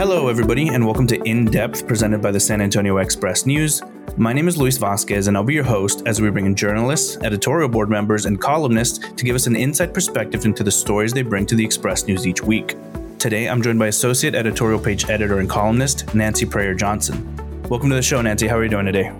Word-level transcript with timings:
Hello, 0.00 0.28
everybody, 0.28 0.68
and 0.68 0.82
welcome 0.82 1.06
to 1.08 1.22
In 1.24 1.44
Depth, 1.44 1.86
presented 1.86 2.22
by 2.22 2.30
the 2.30 2.40
San 2.40 2.62
Antonio 2.62 2.96
Express 2.96 3.44
News. 3.44 3.82
My 4.16 4.32
name 4.32 4.48
is 4.48 4.56
Luis 4.56 4.78
Vasquez, 4.78 5.26
and 5.26 5.36
I'll 5.36 5.44
be 5.44 5.52
your 5.52 5.62
host 5.62 6.02
as 6.06 6.22
we 6.22 6.30
bring 6.30 6.46
in 6.46 6.54
journalists, 6.54 7.18
editorial 7.18 7.68
board 7.68 7.90
members, 7.90 8.24
and 8.24 8.40
columnists 8.40 9.12
to 9.12 9.24
give 9.26 9.36
us 9.36 9.46
an 9.46 9.56
inside 9.56 9.92
perspective 9.92 10.46
into 10.46 10.64
the 10.64 10.70
stories 10.70 11.12
they 11.12 11.20
bring 11.20 11.44
to 11.44 11.54
the 11.54 11.62
Express 11.62 12.06
News 12.06 12.26
each 12.26 12.42
week. 12.42 12.76
Today, 13.18 13.46
I'm 13.46 13.60
joined 13.60 13.78
by 13.78 13.88
Associate 13.88 14.34
Editorial 14.34 14.80
Page 14.80 15.10
Editor 15.10 15.38
and 15.38 15.50
columnist 15.50 16.14
Nancy 16.14 16.46
Preyor 16.46 16.78
Johnson. 16.78 17.36
Welcome 17.68 17.90
to 17.90 17.94
the 17.94 18.00
show, 18.00 18.22
Nancy. 18.22 18.48
How 18.48 18.56
are 18.56 18.62
you 18.62 18.70
doing 18.70 18.86
today? 18.86 19.12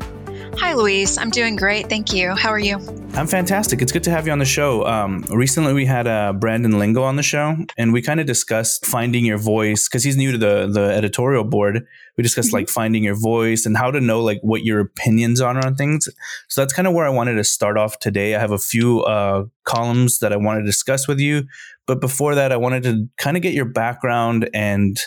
Hi, 0.58 0.74
Luis. 0.74 1.16
I'm 1.16 1.30
doing 1.30 1.56
great. 1.56 1.88
Thank 1.88 2.12
you. 2.12 2.34
How 2.34 2.50
are 2.50 2.58
you? 2.58 2.76
I'm 3.14 3.26
fantastic. 3.26 3.82
It's 3.82 3.92
good 3.92 4.04
to 4.04 4.10
have 4.10 4.26
you 4.26 4.32
on 4.32 4.38
the 4.38 4.44
show. 4.44 4.84
Um, 4.86 5.22
recently, 5.30 5.72
we 5.72 5.86
had 5.86 6.06
uh, 6.06 6.32
Brandon 6.32 6.78
Lingle 6.78 7.04
on 7.04 7.16
the 7.16 7.22
show, 7.22 7.56
and 7.76 7.92
we 7.92 8.02
kind 8.02 8.20
of 8.20 8.26
discussed 8.26 8.86
finding 8.86 9.24
your 9.24 9.38
voice 9.38 9.88
because 9.88 10.04
he's 10.04 10.16
new 10.16 10.32
to 10.32 10.38
the 10.38 10.66
the 10.66 10.92
editorial 10.92 11.44
board. 11.44 11.86
We 12.16 12.22
discussed 12.22 12.48
mm-hmm. 12.48 12.56
like 12.56 12.68
finding 12.68 13.02
your 13.02 13.14
voice 13.14 13.66
and 13.66 13.76
how 13.76 13.90
to 13.90 14.00
know 14.00 14.20
like 14.20 14.38
what 14.42 14.62
your 14.64 14.80
opinions 14.80 15.40
are 15.40 15.56
on 15.56 15.74
things. 15.74 16.08
So 16.48 16.60
that's 16.60 16.72
kind 16.72 16.86
of 16.86 16.94
where 16.94 17.06
I 17.06 17.10
wanted 17.10 17.34
to 17.34 17.44
start 17.44 17.78
off 17.78 17.98
today. 17.98 18.34
I 18.34 18.38
have 18.38 18.52
a 18.52 18.58
few 18.58 19.02
uh, 19.02 19.44
columns 19.64 20.18
that 20.18 20.32
I 20.32 20.36
want 20.36 20.60
to 20.60 20.64
discuss 20.64 21.08
with 21.08 21.20
you, 21.20 21.44
but 21.86 22.00
before 22.00 22.34
that, 22.34 22.52
I 22.52 22.56
wanted 22.56 22.82
to 22.84 23.08
kind 23.18 23.36
of 23.36 23.42
get 23.42 23.54
your 23.54 23.64
background 23.64 24.50
and 24.52 24.98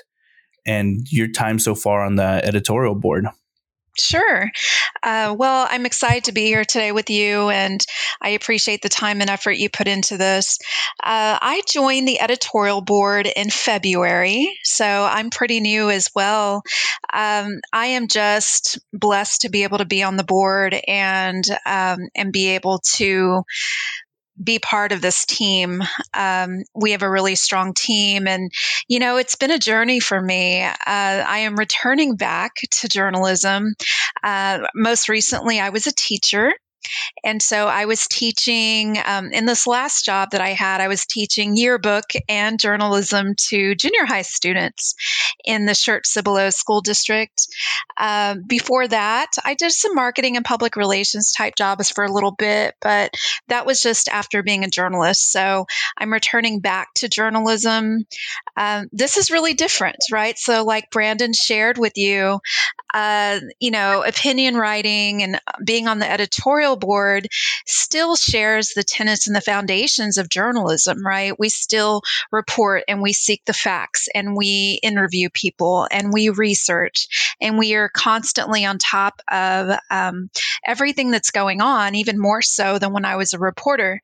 and 0.65 1.05
your 1.11 1.27
time 1.27 1.59
so 1.59 1.75
far 1.75 2.03
on 2.03 2.15
the 2.15 2.41
editorial 2.45 2.95
board. 2.95 3.27
Sure. 3.99 4.49
Uh, 5.03 5.35
well, 5.37 5.67
I'm 5.69 5.85
excited 5.85 6.23
to 6.23 6.31
be 6.31 6.45
here 6.45 6.65
today 6.65 6.91
with 6.91 7.11
you, 7.11 7.49
and 7.49 7.79
I 8.21 8.29
appreciate 8.29 8.81
the 8.81 8.89
time 8.89 9.21
and 9.21 9.29
effort 9.29 9.51
you 9.51 9.69
put 9.69 9.87
into 9.87 10.17
this. 10.17 10.57
Uh, 11.03 11.37
I 11.39 11.61
joined 11.67 12.07
the 12.07 12.19
editorial 12.19 12.81
board 12.81 13.27
in 13.27 13.51
February, 13.51 14.51
so 14.63 14.85
I'm 14.85 15.29
pretty 15.29 15.59
new 15.59 15.91
as 15.91 16.09
well. 16.15 16.63
Um, 17.13 17.59
I 17.71 17.87
am 17.87 18.07
just 18.07 18.79
blessed 18.93 19.41
to 19.41 19.49
be 19.49 19.61
able 19.61 19.77
to 19.77 19.85
be 19.85 20.01
on 20.01 20.17
the 20.17 20.23
board 20.23 20.75
and 20.87 21.43
um, 21.67 21.99
and 22.15 22.33
be 22.33 22.49
able 22.55 22.79
to 22.95 23.43
be 24.41 24.59
part 24.59 24.91
of 24.91 25.01
this 25.01 25.25
team. 25.25 25.81
Um, 26.13 26.63
we 26.75 26.91
have 26.91 27.03
a 27.03 27.09
really 27.09 27.35
strong 27.35 27.73
team, 27.73 28.27
and 28.27 28.51
you 28.87 28.99
know, 28.99 29.17
it's 29.17 29.35
been 29.35 29.51
a 29.51 29.59
journey 29.59 29.99
for 29.99 30.19
me. 30.21 30.63
Uh, 30.63 30.73
I 30.85 31.39
am 31.39 31.55
returning 31.55 32.15
back 32.15 32.55
to 32.71 32.87
journalism. 32.87 33.73
Uh, 34.23 34.59
most 34.75 35.09
recently, 35.09 35.59
I 35.59 35.69
was 35.69 35.87
a 35.87 35.93
teacher. 35.93 36.53
And 37.23 37.41
so 37.41 37.67
I 37.67 37.85
was 37.85 38.07
teaching 38.07 38.97
um, 39.05 39.31
in 39.31 39.45
this 39.45 39.67
last 39.67 40.05
job 40.05 40.31
that 40.31 40.41
I 40.41 40.49
had, 40.49 40.81
I 40.81 40.87
was 40.87 41.05
teaching 41.05 41.55
yearbook 41.55 42.05
and 42.27 42.59
journalism 42.59 43.35
to 43.49 43.75
junior 43.75 44.05
high 44.05 44.21
students 44.23 44.95
in 45.45 45.65
the 45.65 45.73
Schertz 45.73 46.07
Cibolo 46.07 46.49
School 46.49 46.81
District. 46.81 47.47
Uh, 47.97 48.35
before 48.47 48.87
that, 48.87 49.31
I 49.43 49.53
did 49.53 49.71
some 49.71 49.95
marketing 49.95 50.35
and 50.35 50.45
public 50.45 50.75
relations 50.75 51.31
type 51.31 51.53
jobs 51.57 51.89
for 51.89 52.03
a 52.03 52.11
little 52.11 52.31
bit, 52.31 52.75
but 52.81 53.11
that 53.47 53.65
was 53.65 53.81
just 53.81 54.07
after 54.09 54.43
being 54.43 54.63
a 54.63 54.69
journalist. 54.69 55.31
So 55.31 55.65
I'm 55.97 56.11
returning 56.11 56.59
back 56.59 56.93
to 56.95 57.09
journalism. 57.09 58.05
Um, 58.57 58.87
this 58.91 59.17
is 59.17 59.31
really 59.31 59.53
different, 59.53 59.97
right? 60.11 60.37
So, 60.37 60.63
like 60.63 60.89
Brandon 60.91 61.33
shared 61.33 61.77
with 61.77 61.97
you, 61.97 62.39
uh, 62.93 63.39
you 63.59 63.71
know, 63.71 64.03
opinion 64.03 64.55
writing 64.55 65.23
and 65.23 65.39
being 65.65 65.87
on 65.87 65.99
the 65.99 66.09
editorial 66.09 66.72
board 66.75 67.27
still 67.65 68.15
shares 68.15 68.69
the 68.69 68.83
tenets 68.83 69.27
and 69.27 69.35
the 69.35 69.41
foundations 69.41 70.17
of 70.17 70.29
journalism, 70.29 71.05
right? 71.05 71.37
We 71.37 71.49
still 71.49 72.01
report 72.31 72.83
and 72.87 73.01
we 73.01 73.13
seek 73.13 73.43
the 73.45 73.53
facts 73.53 74.07
and 74.13 74.35
we 74.35 74.79
interview 74.83 75.29
people 75.33 75.87
and 75.91 76.11
we 76.11 76.29
research 76.29 77.35
and 77.41 77.57
we 77.57 77.75
are 77.75 77.89
constantly 77.89 78.65
on 78.65 78.77
top 78.77 79.21
of 79.31 79.77
um, 79.89 80.29
everything 80.65 81.11
that's 81.11 81.31
going 81.31 81.61
on, 81.61 81.95
even 81.95 82.19
more 82.19 82.41
so 82.41 82.79
than 82.79 82.93
when 82.93 83.05
I 83.05 83.15
was 83.15 83.33
a 83.33 83.39
reporter. 83.39 84.01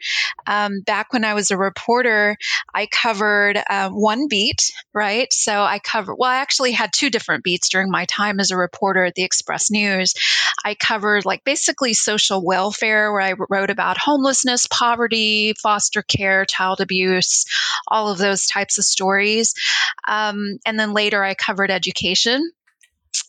Um, 0.47 0.81
back 0.85 1.13
when 1.13 1.25
I 1.25 1.33
was 1.33 1.51
a 1.51 1.57
reporter, 1.57 2.37
I 2.73 2.87
covered 2.87 3.61
uh, 3.69 3.89
one 3.89 4.27
beat, 4.27 4.71
right? 4.93 5.31
So 5.31 5.61
I 5.61 5.79
covered, 5.79 6.15
well, 6.15 6.29
I 6.29 6.37
actually 6.37 6.71
had 6.71 6.91
two 6.93 7.09
different 7.09 7.43
beats 7.43 7.69
during 7.69 7.91
my 7.91 8.05
time 8.05 8.39
as 8.39 8.51
a 8.51 8.57
reporter 8.57 9.03
at 9.05 9.15
the 9.15 9.23
Express 9.23 9.71
News. 9.71 10.13
I 10.63 10.75
covered 10.75 11.25
like 11.25 11.43
basically 11.43 11.93
social 11.93 12.43
welfare, 12.59 13.11
where 13.13 13.21
I 13.21 13.35
wrote 13.49 13.69
about 13.69 13.97
homelessness, 13.97 14.67
poverty, 14.67 15.53
foster 15.63 16.01
care, 16.01 16.43
child 16.43 16.81
abuse, 16.81 17.45
all 17.87 18.11
of 18.11 18.17
those 18.17 18.47
types 18.47 18.77
of 18.77 18.83
stories. 18.83 19.53
Um, 20.07 20.57
and 20.65 20.77
then 20.77 20.93
later 20.93 21.23
I 21.23 21.35
covered 21.35 21.71
education 21.71 22.51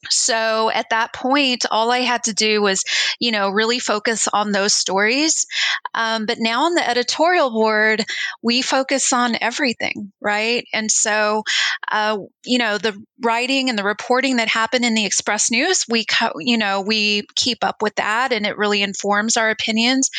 so 0.09 0.71
at 0.71 0.91
that 0.91 1.13
point, 1.13 1.67
all 1.71 1.91
I 1.91 1.99
had 1.99 2.25
to 2.25 2.35
do 2.35 2.63
was, 2.63 2.85
you 3.19 3.31
know, 3.33 3.51
really 3.51 3.79
focus 3.79 4.29
on 4.33 4.53
those 4.53 4.75
stories. 4.75 5.47
Um, 5.95 6.27
but 6.27 6.39
now 6.39 6.65
on 6.65 6.75
the 6.75 6.89
editorial 6.89 7.51
board, 7.51 8.05
we 8.43 8.63
focus 8.63 9.13
on 9.13 9.37
everything, 9.41 10.13
right? 10.21 10.65
And 10.73 10.91
so, 10.91 11.43
uh, 11.91 12.19
you 12.45 12.59
know, 12.59 12.79
the 12.79 12.97
writing 13.23 13.69
and 13.69 13.79
the 13.79 13.85
reporting 13.85 14.37
that 14.37 14.49
happened 14.49 14.85
in 14.85 14.95
the 14.95 15.05
Express 15.05 15.51
News, 15.51 15.85
we, 15.89 16.05
co- 16.05 16.39
you 16.39 16.57
know, 16.57 16.81
we 16.81 17.25
keep 17.35 17.63
up 17.63 17.83
with 17.83 17.97
that, 17.97 18.33
and 18.33 18.47
it 18.47 18.57
really 18.57 18.83
informs 18.83 19.37
our 19.37 19.51
opinions. 19.51 20.11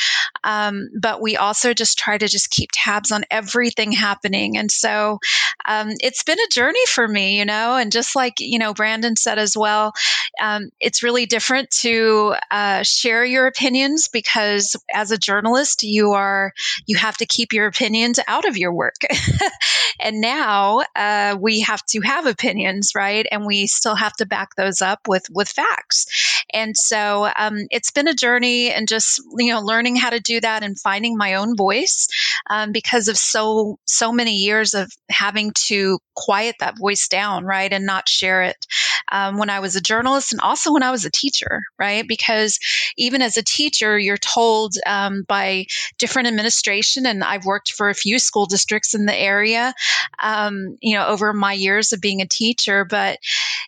Um, 0.44 0.90
but 1.00 1.22
we 1.22 1.38
also 1.38 1.74
just 1.74 1.98
try 1.98 2.18
to 2.18 2.28
just 2.28 2.50
keep 2.52 2.70
tabs 2.74 3.12
on 3.12 3.24
everything 3.32 3.92
happening. 3.92 4.58
And 4.58 4.70
so, 4.72 5.18
um, 5.66 5.92
it's 6.00 6.24
been 6.24 6.40
a 6.40 6.54
journey 6.54 6.86
for 6.88 7.08
me, 7.08 7.40
you 7.40 7.46
know, 7.46 7.76
and 7.76 7.92
just 7.92 8.16
like 8.16 8.36
you 8.40 8.60
know, 8.60 8.74
Brandon 8.74 9.16
said 9.16 9.40
as 9.40 9.56
well 9.58 9.61
well. 9.62 9.94
Um, 10.42 10.70
it's 10.80 11.04
really 11.04 11.26
different 11.26 11.70
to 11.82 12.36
uh, 12.50 12.84
share 12.84 13.24
your 13.24 13.48
opinions 13.48 14.08
because 14.08 14.76
as 14.94 15.12
a 15.12 15.18
journalist, 15.18 15.84
you 15.84 16.12
are 16.12 16.54
you 16.88 16.98
have 16.98 17.18
to 17.18 17.26
keep 17.26 17.54
your 17.54 17.68
opinions 17.68 18.20
out 18.28 18.46
of 18.46 18.58
your 18.58 18.74
work. 18.74 18.96
and 20.00 20.20
now 20.20 20.82
uh, 20.96 21.38
we 21.40 21.62
have 21.62 21.86
to 21.88 22.02
have 22.02 22.26
opinions, 22.26 22.92
right? 22.96 23.26
And 23.32 23.46
we 23.46 23.68
still 23.68 23.96
have 23.96 24.14
to 24.14 24.26
back 24.26 24.56
those 24.56 24.82
up 24.82 25.08
with 25.08 25.26
with 25.32 25.50
facts. 25.50 26.08
And 26.54 26.76
so 26.76 27.30
um, 27.38 27.68
it's 27.70 27.92
been 27.92 28.08
a 28.08 28.14
journey 28.14 28.72
and 28.72 28.88
just 28.88 29.22
you 29.38 29.54
know 29.54 29.62
learning 29.62 29.96
how 29.96 30.10
to 30.10 30.20
do 30.20 30.42
that 30.42 30.64
and 30.64 30.80
finding 30.80 31.18
my 31.18 31.36
own 31.36 31.56
voice 31.56 32.08
um, 32.50 32.72
because 32.72 33.08
of 33.08 33.18
so 33.18 33.78
so 33.86 34.12
many 34.12 34.38
years 34.38 34.74
of 34.74 34.92
having 35.10 35.52
to 35.68 36.00
quiet 36.16 36.56
that 36.60 36.78
voice 36.78 37.08
down, 37.08 37.46
right, 37.46 37.72
and 37.72 37.86
not 37.86 38.10
share 38.10 38.44
it. 38.44 38.66
Um, 39.12 39.38
when 39.38 39.50
I 39.50 39.60
was 39.60 39.76
a 39.76 39.82
journalist 39.82 40.32
and 40.32 40.42
also 40.42 40.72
when 40.74 40.84
I 40.84 40.92
was 40.92 41.06
a 41.06 41.12
teacher, 41.12 41.62
right? 41.80 42.08
Because 42.08 42.60
even 42.98 43.22
as 43.22 43.38
a 43.38 43.44
teacher, 43.44 43.98
you're 43.98 44.18
told 44.18 44.74
um, 44.86 45.24
by 45.28 45.66
different 45.98 46.28
administration, 46.28 47.06
and 47.06 47.24
I've 47.24 47.46
worked 47.46 47.72
for 47.72 47.90
a 47.90 47.96
few 47.96 48.20
school 48.20 48.46
districts 48.46 48.94
in 48.94 49.06
the 49.06 49.16
area, 49.16 49.74
um, 50.22 50.78
you 50.82 50.96
know, 50.96 51.08
over 51.08 51.34
my 51.34 51.54
years 51.54 51.94
of 51.94 52.02
being 52.02 52.22
a 52.22 52.28
teacher, 52.28 52.86
but 52.86 53.20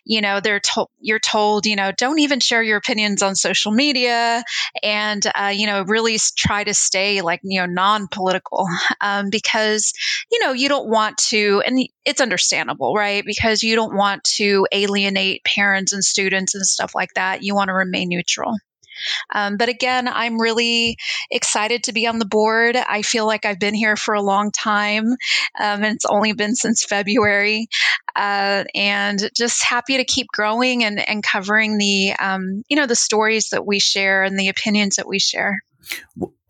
you 0.04 0.20
know, 0.20 0.40
they're 0.40 0.60
told 0.60 0.88
you're 1.00 1.18
told, 1.18 1.66
you 1.66 1.76
know, 1.76 1.92
don't 1.96 2.18
even 2.18 2.40
share 2.40 2.62
your 2.62 2.78
opinions 2.78 3.22
on 3.22 3.34
social 3.34 3.72
media, 3.72 4.42
and 4.82 5.24
uh, 5.34 5.52
you 5.54 5.66
know, 5.66 5.82
really 5.82 6.18
try 6.36 6.64
to 6.64 6.74
stay 6.74 7.20
like 7.20 7.40
you 7.42 7.60
know 7.60 7.66
non-political 7.66 8.66
um, 9.00 9.30
because 9.30 9.92
you 10.30 10.40
know 10.40 10.52
you 10.52 10.68
don't 10.68 10.88
want 10.88 11.18
to, 11.18 11.62
and 11.66 11.78
it's 12.04 12.20
understandable, 12.20 12.94
right? 12.94 13.24
Because 13.24 13.62
you 13.62 13.74
don't 13.76 13.94
want 13.94 14.24
to 14.36 14.66
alienate 14.72 15.44
parents 15.44 15.92
and 15.92 16.04
students 16.04 16.54
and 16.54 16.64
stuff 16.64 16.94
like 16.94 17.14
that. 17.14 17.42
You 17.42 17.54
want 17.54 17.68
to 17.68 17.74
remain 17.74 18.08
neutral. 18.08 18.54
Um, 19.34 19.56
but 19.56 19.68
again, 19.68 20.08
I'm 20.08 20.40
really 20.40 20.96
excited 21.30 21.84
to 21.84 21.92
be 21.92 22.06
on 22.06 22.18
the 22.18 22.26
board. 22.26 22.76
I 22.76 23.02
feel 23.02 23.26
like 23.26 23.44
I've 23.44 23.58
been 23.58 23.74
here 23.74 23.96
for 23.96 24.14
a 24.14 24.22
long 24.22 24.50
time, 24.50 25.06
um, 25.06 25.16
and 25.58 25.96
it's 25.96 26.04
only 26.04 26.32
been 26.32 26.54
since 26.54 26.84
February. 26.84 27.68
Uh, 28.16 28.64
and 28.74 29.30
just 29.36 29.64
happy 29.64 29.96
to 29.96 30.04
keep 30.04 30.28
growing 30.28 30.84
and, 30.84 31.06
and 31.08 31.22
covering 31.22 31.78
the 31.78 32.14
um, 32.18 32.62
you 32.68 32.76
know 32.76 32.86
the 32.86 32.96
stories 32.96 33.48
that 33.50 33.66
we 33.66 33.80
share 33.80 34.22
and 34.22 34.38
the 34.38 34.48
opinions 34.48 34.96
that 34.96 35.08
we 35.08 35.18
share. 35.18 35.58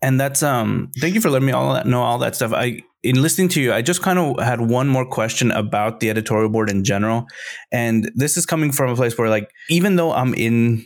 And 0.01 0.19
that's 0.19 0.43
um. 0.43 0.91
Thank 0.99 1.15
you 1.15 1.21
for 1.21 1.29
letting 1.29 1.47
me 1.47 1.53
all 1.53 1.73
that, 1.73 1.87
know 1.87 2.03
all 2.03 2.19
that 2.19 2.35
stuff. 2.35 2.53
I 2.53 2.83
in 3.05 3.21
listening 3.21 3.49
to 3.49 3.61
you, 3.61 3.71
I 3.71 3.81
just 3.81 4.01
kind 4.01 4.17
of 4.17 4.43
had 4.43 4.61
one 4.61 4.87
more 4.87 5.05
question 5.05 5.51
about 5.51 5.99
the 5.99 6.09
editorial 6.09 6.49
board 6.49 6.71
in 6.71 6.83
general. 6.83 7.27
And 7.71 8.11
this 8.15 8.35
is 8.35 8.45
coming 8.45 8.71
from 8.71 8.89
a 8.89 8.95
place 8.95 9.17
where, 9.17 9.29
like, 9.29 9.49
even 9.69 9.95
though 9.95 10.11
I'm 10.11 10.33
in 10.33 10.85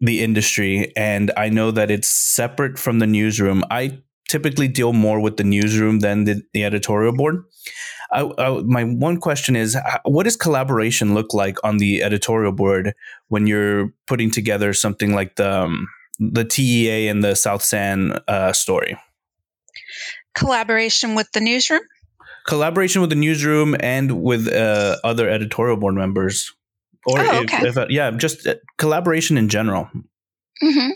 the 0.00 0.22
industry 0.22 0.92
and 0.96 1.30
I 1.36 1.48
know 1.48 1.70
that 1.70 1.90
it's 1.90 2.08
separate 2.08 2.78
from 2.78 2.98
the 2.98 3.06
newsroom, 3.06 3.64
I 3.70 4.00
typically 4.28 4.68
deal 4.68 4.92
more 4.92 5.20
with 5.20 5.36
the 5.36 5.44
newsroom 5.44 6.00
than 6.00 6.24
the, 6.24 6.42
the 6.52 6.64
editorial 6.64 7.14
board. 7.14 7.44
I, 8.12 8.30
I, 8.38 8.62
my 8.62 8.84
one 8.84 9.18
question 9.18 9.56
is 9.56 9.76
what 10.04 10.24
does 10.24 10.36
collaboration 10.36 11.14
look 11.14 11.32
like 11.32 11.58
on 11.62 11.78
the 11.78 12.02
editorial 12.02 12.52
board 12.52 12.94
when 13.28 13.46
you're 13.46 13.92
putting 14.06 14.30
together 14.30 14.72
something 14.72 15.14
like 15.14 15.36
the 15.36 15.62
um, 15.62 15.88
the 16.18 16.44
TEA 16.44 17.08
and 17.08 17.24
the 17.24 17.34
South 17.34 17.62
San 17.62 18.18
uh, 18.28 18.52
story? 18.52 18.96
collaboration 20.34 21.16
with 21.16 21.30
the 21.32 21.40
newsroom? 21.40 21.82
collaboration 22.46 23.00
with 23.00 23.10
the 23.10 23.16
newsroom 23.16 23.76
and 23.80 24.22
with 24.22 24.48
uh, 24.52 24.96
other 25.04 25.28
editorial 25.28 25.76
board 25.76 25.94
members, 25.94 26.52
or 27.06 27.18
Oh, 27.20 27.22
if, 27.42 27.42
okay. 27.44 27.68
if 27.68 27.76
uh, 27.76 27.86
yeah, 27.88 28.10
just 28.12 28.46
uh, 28.46 28.54
collaboration 28.78 29.36
in 29.38 29.48
general. 29.48 29.88
Hmm 30.62 30.90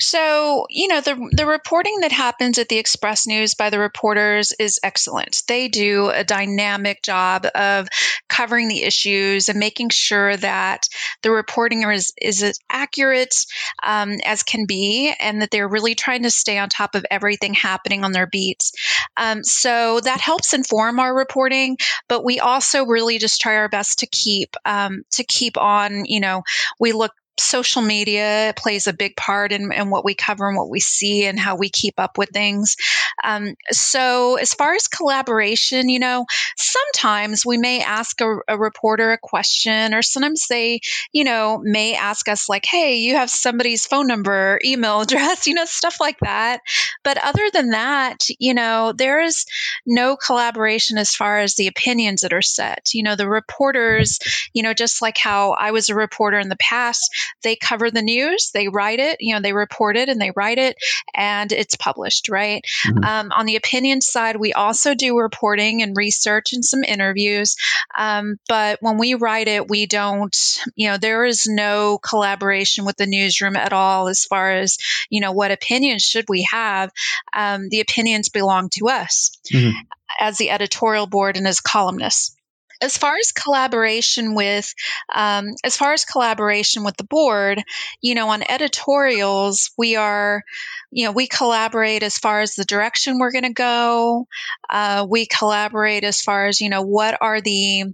So, 0.00 0.66
you 0.70 0.88
know, 0.88 1.00
the 1.00 1.16
the 1.32 1.46
reporting 1.46 2.00
that 2.00 2.12
happens 2.12 2.58
at 2.58 2.68
the 2.68 2.78
Express 2.78 3.26
News 3.26 3.54
by 3.54 3.70
the 3.70 3.78
reporters 3.78 4.52
is 4.58 4.80
excellent. 4.82 5.42
They 5.48 5.68
do 5.68 6.10
a 6.10 6.24
dynamic 6.24 7.02
job 7.02 7.46
of 7.54 7.88
covering 8.28 8.68
the 8.68 8.84
issues 8.84 9.48
and 9.48 9.58
making 9.60 9.90
sure 9.90 10.36
that 10.38 10.88
the 11.22 11.30
reporting 11.32 11.82
is 11.90 12.12
is 12.20 12.42
as 12.42 12.58
accurate 12.70 13.36
um, 13.82 14.14
as 14.26 14.42
can 14.42 14.66
be, 14.66 15.14
and 15.20 15.42
that 15.42 15.50
they're 15.52 15.68
really 15.68 15.94
trying 15.94 16.24
to 16.24 16.30
stay 16.30 16.58
on 16.58 16.68
top 16.68 16.94
of 16.94 17.06
everything 17.10 17.54
happening 17.54 18.04
on 18.04 18.12
their 18.12 18.28
beats. 18.28 18.72
Um, 19.16 19.44
so 19.44 20.00
that 20.00 20.20
helps 20.20 20.54
inform 20.54 21.00
our 21.00 21.14
reporting, 21.16 21.78
but 22.08 22.24
we 22.24 22.40
also 22.40 22.86
really 22.86 23.18
just 23.18 23.40
try 23.40 23.56
our 23.56 23.68
best 23.68 24.00
to 24.00 24.06
keep 24.06 24.56
um, 24.64 25.02
to 25.12 25.24
keep 25.24 25.56
on. 25.56 26.04
You 26.06 26.20
know, 26.20 26.42
we 26.80 26.92
look 26.92 27.12
social 27.38 27.82
media 27.82 28.54
plays 28.56 28.86
a 28.86 28.92
big 28.92 29.16
part 29.16 29.52
in, 29.52 29.72
in 29.72 29.90
what 29.90 30.04
we 30.04 30.14
cover 30.14 30.48
and 30.48 30.56
what 30.56 30.70
we 30.70 30.80
see 30.80 31.24
and 31.24 31.38
how 31.38 31.56
we 31.56 31.68
keep 31.68 31.94
up 31.98 32.18
with 32.18 32.30
things. 32.30 32.76
Um, 33.24 33.54
so, 33.70 34.36
as 34.36 34.54
far 34.54 34.74
as 34.74 34.88
collaboration, 34.88 35.88
you 35.88 35.98
know, 35.98 36.26
sometimes 36.56 37.44
we 37.44 37.56
may 37.56 37.80
ask 37.80 38.20
a, 38.20 38.38
a 38.48 38.58
reporter 38.58 39.12
a 39.12 39.18
question, 39.18 39.94
or 39.94 40.02
sometimes 40.02 40.46
they, 40.48 40.80
you 41.12 41.24
know, 41.24 41.60
may 41.62 41.94
ask 41.94 42.28
us, 42.28 42.48
like, 42.48 42.66
hey, 42.66 42.96
you 42.96 43.16
have 43.16 43.30
somebody's 43.30 43.86
phone 43.86 44.06
number, 44.06 44.58
email 44.64 45.00
address, 45.02 45.46
you 45.46 45.54
know, 45.54 45.64
stuff 45.64 46.00
like 46.00 46.18
that. 46.20 46.60
But 47.04 47.18
other 47.22 47.48
than 47.52 47.70
that, 47.70 48.26
you 48.38 48.54
know, 48.54 48.92
there 48.92 49.20
is 49.20 49.44
no 49.86 50.16
collaboration 50.16 50.98
as 50.98 51.14
far 51.14 51.38
as 51.38 51.54
the 51.54 51.66
opinions 51.66 52.20
that 52.20 52.32
are 52.32 52.42
set. 52.42 52.90
You 52.94 53.02
know, 53.02 53.16
the 53.16 53.28
reporters, 53.28 54.18
you 54.52 54.62
know, 54.62 54.74
just 54.74 55.02
like 55.02 55.18
how 55.18 55.52
I 55.52 55.70
was 55.70 55.88
a 55.88 55.94
reporter 55.94 56.38
in 56.38 56.48
the 56.48 56.56
past, 56.56 57.10
they 57.42 57.56
cover 57.56 57.90
the 57.90 58.02
news, 58.02 58.50
they 58.52 58.68
write 58.68 59.00
it, 59.00 59.16
you 59.20 59.34
know, 59.34 59.40
they 59.40 59.52
report 59.52 59.96
it 59.96 60.08
and 60.08 60.20
they 60.20 60.32
write 60.34 60.58
it, 60.58 60.76
and 61.14 61.52
it's 61.52 61.76
published, 61.76 62.28
right? 62.28 62.64
Mhm. 62.86 63.04
Um, 63.04 63.32
on 63.32 63.46
the 63.46 63.56
opinion 63.56 64.00
side, 64.00 64.36
we 64.36 64.52
also 64.52 64.94
do 64.94 65.18
reporting 65.18 65.82
and 65.82 65.96
research 65.96 66.52
and 66.52 66.64
some 66.64 66.84
interviews. 66.84 67.56
Um, 67.96 68.38
but 68.48 68.78
when 68.80 68.98
we 68.98 69.14
write 69.14 69.48
it, 69.48 69.68
we 69.68 69.86
don't, 69.86 70.36
you 70.74 70.88
know, 70.88 70.96
there 70.98 71.24
is 71.24 71.46
no 71.46 71.98
collaboration 71.98 72.84
with 72.84 72.96
the 72.96 73.06
newsroom 73.06 73.56
at 73.56 73.72
all 73.72 74.08
as 74.08 74.24
far 74.24 74.52
as, 74.52 74.78
you 75.10 75.20
know, 75.20 75.32
what 75.32 75.50
opinions 75.50 76.02
should 76.02 76.26
we 76.28 76.46
have. 76.50 76.90
Um, 77.32 77.68
the 77.68 77.80
opinions 77.80 78.28
belong 78.28 78.68
to 78.74 78.88
us 78.88 79.30
Mhm. 79.52 79.72
as 80.20 80.38
the 80.38 80.50
editorial 80.50 81.06
board 81.06 81.36
and 81.36 81.46
as 81.46 81.60
columnists 81.60 82.35
as 82.80 82.96
far 82.96 83.14
as 83.16 83.32
collaboration 83.32 84.34
with 84.34 84.72
um, 85.14 85.48
as 85.64 85.76
far 85.76 85.92
as 85.92 86.04
collaboration 86.04 86.84
with 86.84 86.96
the 86.96 87.04
board 87.04 87.62
you 88.00 88.14
know 88.14 88.28
on 88.28 88.42
editorials 88.48 89.70
we 89.78 89.96
are 89.96 90.42
you 90.90 91.04
know 91.04 91.12
we 91.12 91.26
collaborate 91.26 92.02
as 92.02 92.16
far 92.16 92.40
as 92.40 92.54
the 92.54 92.64
direction 92.64 93.18
we're 93.18 93.32
going 93.32 93.44
to 93.44 93.52
go. 93.52 94.26
Uh, 94.70 95.06
we 95.08 95.26
collaborate 95.26 96.04
as 96.04 96.22
far 96.22 96.46
as 96.46 96.60
you 96.60 96.70
know 96.70 96.82
what 96.82 97.18
are 97.20 97.40
the 97.40 97.84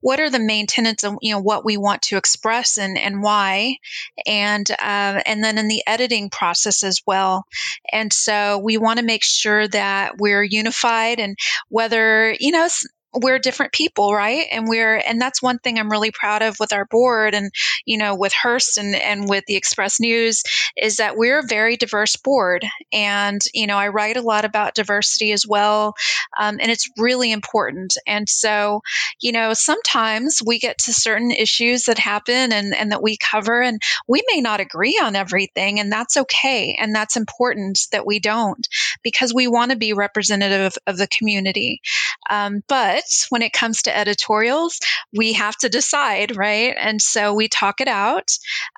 what 0.00 0.20
are 0.20 0.30
the 0.30 0.38
main 0.38 0.66
tenets 0.66 1.04
of 1.04 1.16
you 1.20 1.32
know 1.32 1.40
what 1.40 1.64
we 1.64 1.76
want 1.76 2.02
to 2.02 2.16
express 2.16 2.78
and 2.78 2.96
and 2.96 3.22
why. 3.22 3.76
And 4.26 4.68
uh, 4.70 5.20
and 5.26 5.42
then 5.42 5.58
in 5.58 5.68
the 5.68 5.82
editing 5.86 6.30
process 6.30 6.82
as 6.82 7.02
well. 7.06 7.44
And 7.92 8.12
so 8.12 8.58
we 8.58 8.78
want 8.78 8.98
to 8.98 9.04
make 9.04 9.24
sure 9.24 9.68
that 9.68 10.18
we're 10.18 10.42
unified 10.42 11.20
and 11.20 11.36
whether 11.68 12.34
you 12.38 12.52
know 12.52 12.68
we're 13.16 13.38
different 13.38 13.72
people, 13.72 14.12
right? 14.12 14.46
And 14.50 14.68
we're 14.68 14.96
and 14.96 15.20
that's 15.20 15.42
one 15.42 15.58
thing 15.58 15.78
I'm 15.78 15.90
really 15.90 16.10
proud 16.10 16.42
of 16.42 16.56
with 16.60 16.72
our 16.72 16.84
board 16.84 17.34
and 17.34 17.50
you 17.84 17.98
know 17.98 18.14
with 18.14 18.32
Hearst 18.32 18.76
and 18.76 18.94
and 18.94 19.28
with 19.28 19.44
the 19.46 19.56
Express 19.56 20.00
News 20.00 20.42
is 20.76 20.96
that 20.96 21.16
we're 21.16 21.40
a 21.40 21.46
very 21.46 21.76
diverse 21.76 22.16
board. 22.16 22.64
And 22.92 23.40
you 23.54 23.66
know 23.66 23.76
I 23.76 23.88
write 23.88 24.16
a 24.16 24.22
lot 24.22 24.44
about 24.44 24.74
diversity 24.74 25.32
as 25.32 25.46
well, 25.46 25.94
um, 26.38 26.58
and 26.60 26.70
it's 26.70 26.88
really 26.98 27.32
important. 27.32 27.94
And 28.06 28.28
so 28.28 28.82
you 29.20 29.32
know 29.32 29.54
sometimes 29.54 30.40
we 30.44 30.58
get 30.58 30.78
to 30.78 30.92
certain 30.92 31.30
issues 31.30 31.84
that 31.84 31.98
happen 31.98 32.52
and 32.52 32.74
and 32.74 32.92
that 32.92 33.02
we 33.02 33.16
cover, 33.16 33.62
and 33.62 33.80
we 34.06 34.22
may 34.32 34.40
not 34.40 34.60
agree 34.60 35.00
on 35.02 35.16
everything, 35.16 35.80
and 35.80 35.90
that's 35.90 36.16
okay, 36.16 36.76
and 36.78 36.94
that's 36.94 37.16
important 37.16 37.80
that 37.92 38.06
we 38.06 38.18
don't 38.18 38.66
because 39.02 39.32
we 39.32 39.48
want 39.48 39.70
to 39.70 39.76
be 39.76 39.92
representative 39.92 40.76
of 40.86 40.98
the 40.98 41.08
community. 41.08 41.80
Um, 42.28 42.62
but 42.68 43.04
when 43.28 43.42
it 43.42 43.52
comes 43.52 43.82
to 43.82 43.96
editorials, 43.96 44.78
we 45.12 45.32
have 45.34 45.56
to 45.58 45.68
decide, 45.68 46.36
right? 46.36 46.74
And 46.78 47.00
so 47.00 47.34
we 47.34 47.48
talk 47.48 47.80
it 47.80 47.88
out 47.88 48.30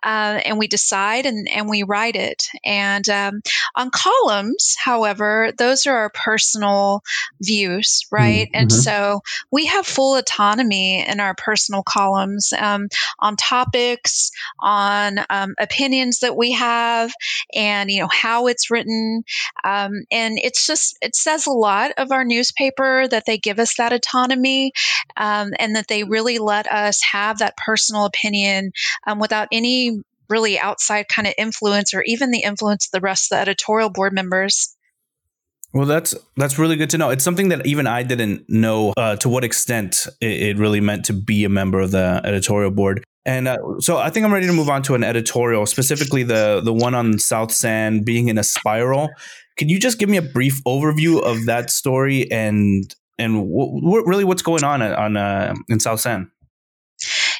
uh, 0.03 0.41
and 0.45 0.59
we 0.59 0.67
decide 0.67 1.27
and, 1.27 1.49
and 1.49 1.69
we 1.69 1.83
write 1.83 2.17
it. 2.17 2.49
And 2.65 3.09
um, 3.09 3.43
on 3.75 3.91
columns, 3.91 4.77
however, 4.83 5.53
those 5.57 5.87
are 5.87 5.97
our 5.97 6.11
personal 6.11 7.03
views, 7.41 8.07
right? 8.11 8.49
And 8.55 8.69
Mhm. 8.69 8.73
so 8.73 9.21
we 9.51 9.67
have 9.67 9.87
full 9.87 10.17
autonomy 10.17 11.07
in 11.07 11.21
our 11.21 11.35
personal 11.35 11.83
columns 11.83 12.53
um, 12.59 12.89
on 13.19 13.37
topics, 13.37 14.31
on 14.61 15.19
um, 15.31 15.55
opinions 15.59 16.21
that 16.21 16.37
we 16.37 16.53
have, 16.53 17.13
and 17.55 17.91
you 17.91 18.01
know 18.01 18.09
how 18.11 18.47
it's 18.47 18.71
written. 18.71 19.23
Um, 19.65 19.93
and 20.11 20.39
it's 20.39 20.67
just 20.67 20.97
it 21.03 21.15
says 21.17 21.47
a 21.47 21.53
lot 21.53 21.93
of 21.97 22.13
our 22.13 22.25
newspaper 22.25 23.07
that 23.09 23.25
they 23.27 23.39
give 23.39 23.59
us 23.59 23.77
that 23.77 23.93
autonomy 23.93 24.18
um, 25.17 25.53
and 25.59 25.77
that 25.77 25.89
they 25.89 26.05
really 26.05 26.39
let 26.39 26.67
us 26.71 27.01
have 27.13 27.39
that 27.39 27.57
personal 27.57 28.05
opinion 28.05 28.73
um, 29.07 29.19
without 29.19 29.49
any 29.53 30.01
really 30.29 30.59
outside 30.59 31.09
kind 31.09 31.27
of 31.27 31.35
influence 31.39 31.95
or 31.95 32.03
even 32.07 32.31
the 32.31 32.43
influence 32.43 32.87
of 32.87 32.91
the 32.93 33.01
rest 33.01 33.33
of 33.33 33.37
the 33.37 33.41
editorial 33.41 33.91
board 33.91 34.13
members. 34.13 34.75
Well, 35.75 35.87
that's 35.87 36.15
that's 36.37 36.59
really 36.59 36.77
good 36.77 36.91
to 36.91 36.99
know. 36.99 37.11
It's 37.11 37.25
something 37.25 37.51
that 37.51 37.67
even 37.67 37.87
I 37.87 38.03
didn't 38.03 38.49
know 38.49 38.95
uh, 38.97 39.17
to 39.17 39.29
what 39.29 39.45
extent 39.45 40.07
it, 40.21 40.43
it 40.43 40.57
really 40.57 40.81
meant 40.81 41.05
to 41.07 41.13
be 41.13 41.45
a 41.45 41.51
member 41.51 41.81
of 41.81 41.91
the 41.91 42.23
editorial 42.25 42.71
board. 42.71 43.05
And 43.27 43.47
uh, 43.47 43.59
so 43.81 43.99
I 43.99 44.09
think 44.09 44.25
I'm 44.25 44.33
ready 44.33 44.47
to 44.47 44.53
move 44.55 44.71
on 44.71 44.83
to 44.85 44.95
an 44.95 45.05
editorial, 45.05 45.67
specifically 45.67 46.23
the 46.23 46.63
the 46.65 46.73
one 46.73 46.95
on 46.95 47.19
South 47.19 47.53
San 47.53 48.03
being 48.03 48.29
in 48.29 48.39
a 48.39 48.45
spiral. 48.45 49.11
Can 49.59 49.69
you 49.69 49.79
just 49.79 49.99
give 49.99 50.09
me 50.09 50.17
a 50.17 50.23
brief 50.23 50.63
overview 50.65 51.21
of 51.23 51.45
that 51.47 51.69
story 51.69 52.31
and 52.31 52.95
and 53.19 53.51
really 54.07 54.25
what's 54.25 54.43
going 54.43 54.65
on 54.65 54.83
on 54.83 55.17
uh, 55.17 55.55
in 55.69 55.81
South 55.81 56.01
San? 56.01 56.31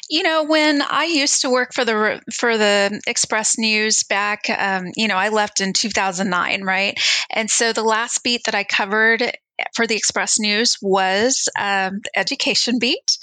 You 0.09 0.23
know, 0.23 0.43
when 0.43 0.81
I 0.81 1.05
used 1.05 1.41
to 1.41 1.49
work 1.49 1.73
for 1.73 1.85
the 1.85 2.21
for 2.33 2.57
the 2.57 2.99
Express 3.05 3.57
News 3.57 4.03
back, 4.03 4.49
um, 4.49 4.87
you 4.95 5.07
know, 5.07 5.17
I 5.17 5.29
left 5.29 5.61
in 5.61 5.73
2009, 5.73 6.63
right? 6.63 6.99
And 7.29 7.49
so 7.49 7.73
the 7.73 7.83
last 7.83 8.23
beat 8.23 8.41
that 8.45 8.55
I 8.55 8.63
covered 8.63 9.37
for 9.75 9.85
the 9.85 9.95
Express 9.95 10.39
News 10.39 10.77
was 10.81 11.49
um, 11.59 11.99
education 12.15 12.79
beat, 12.79 13.17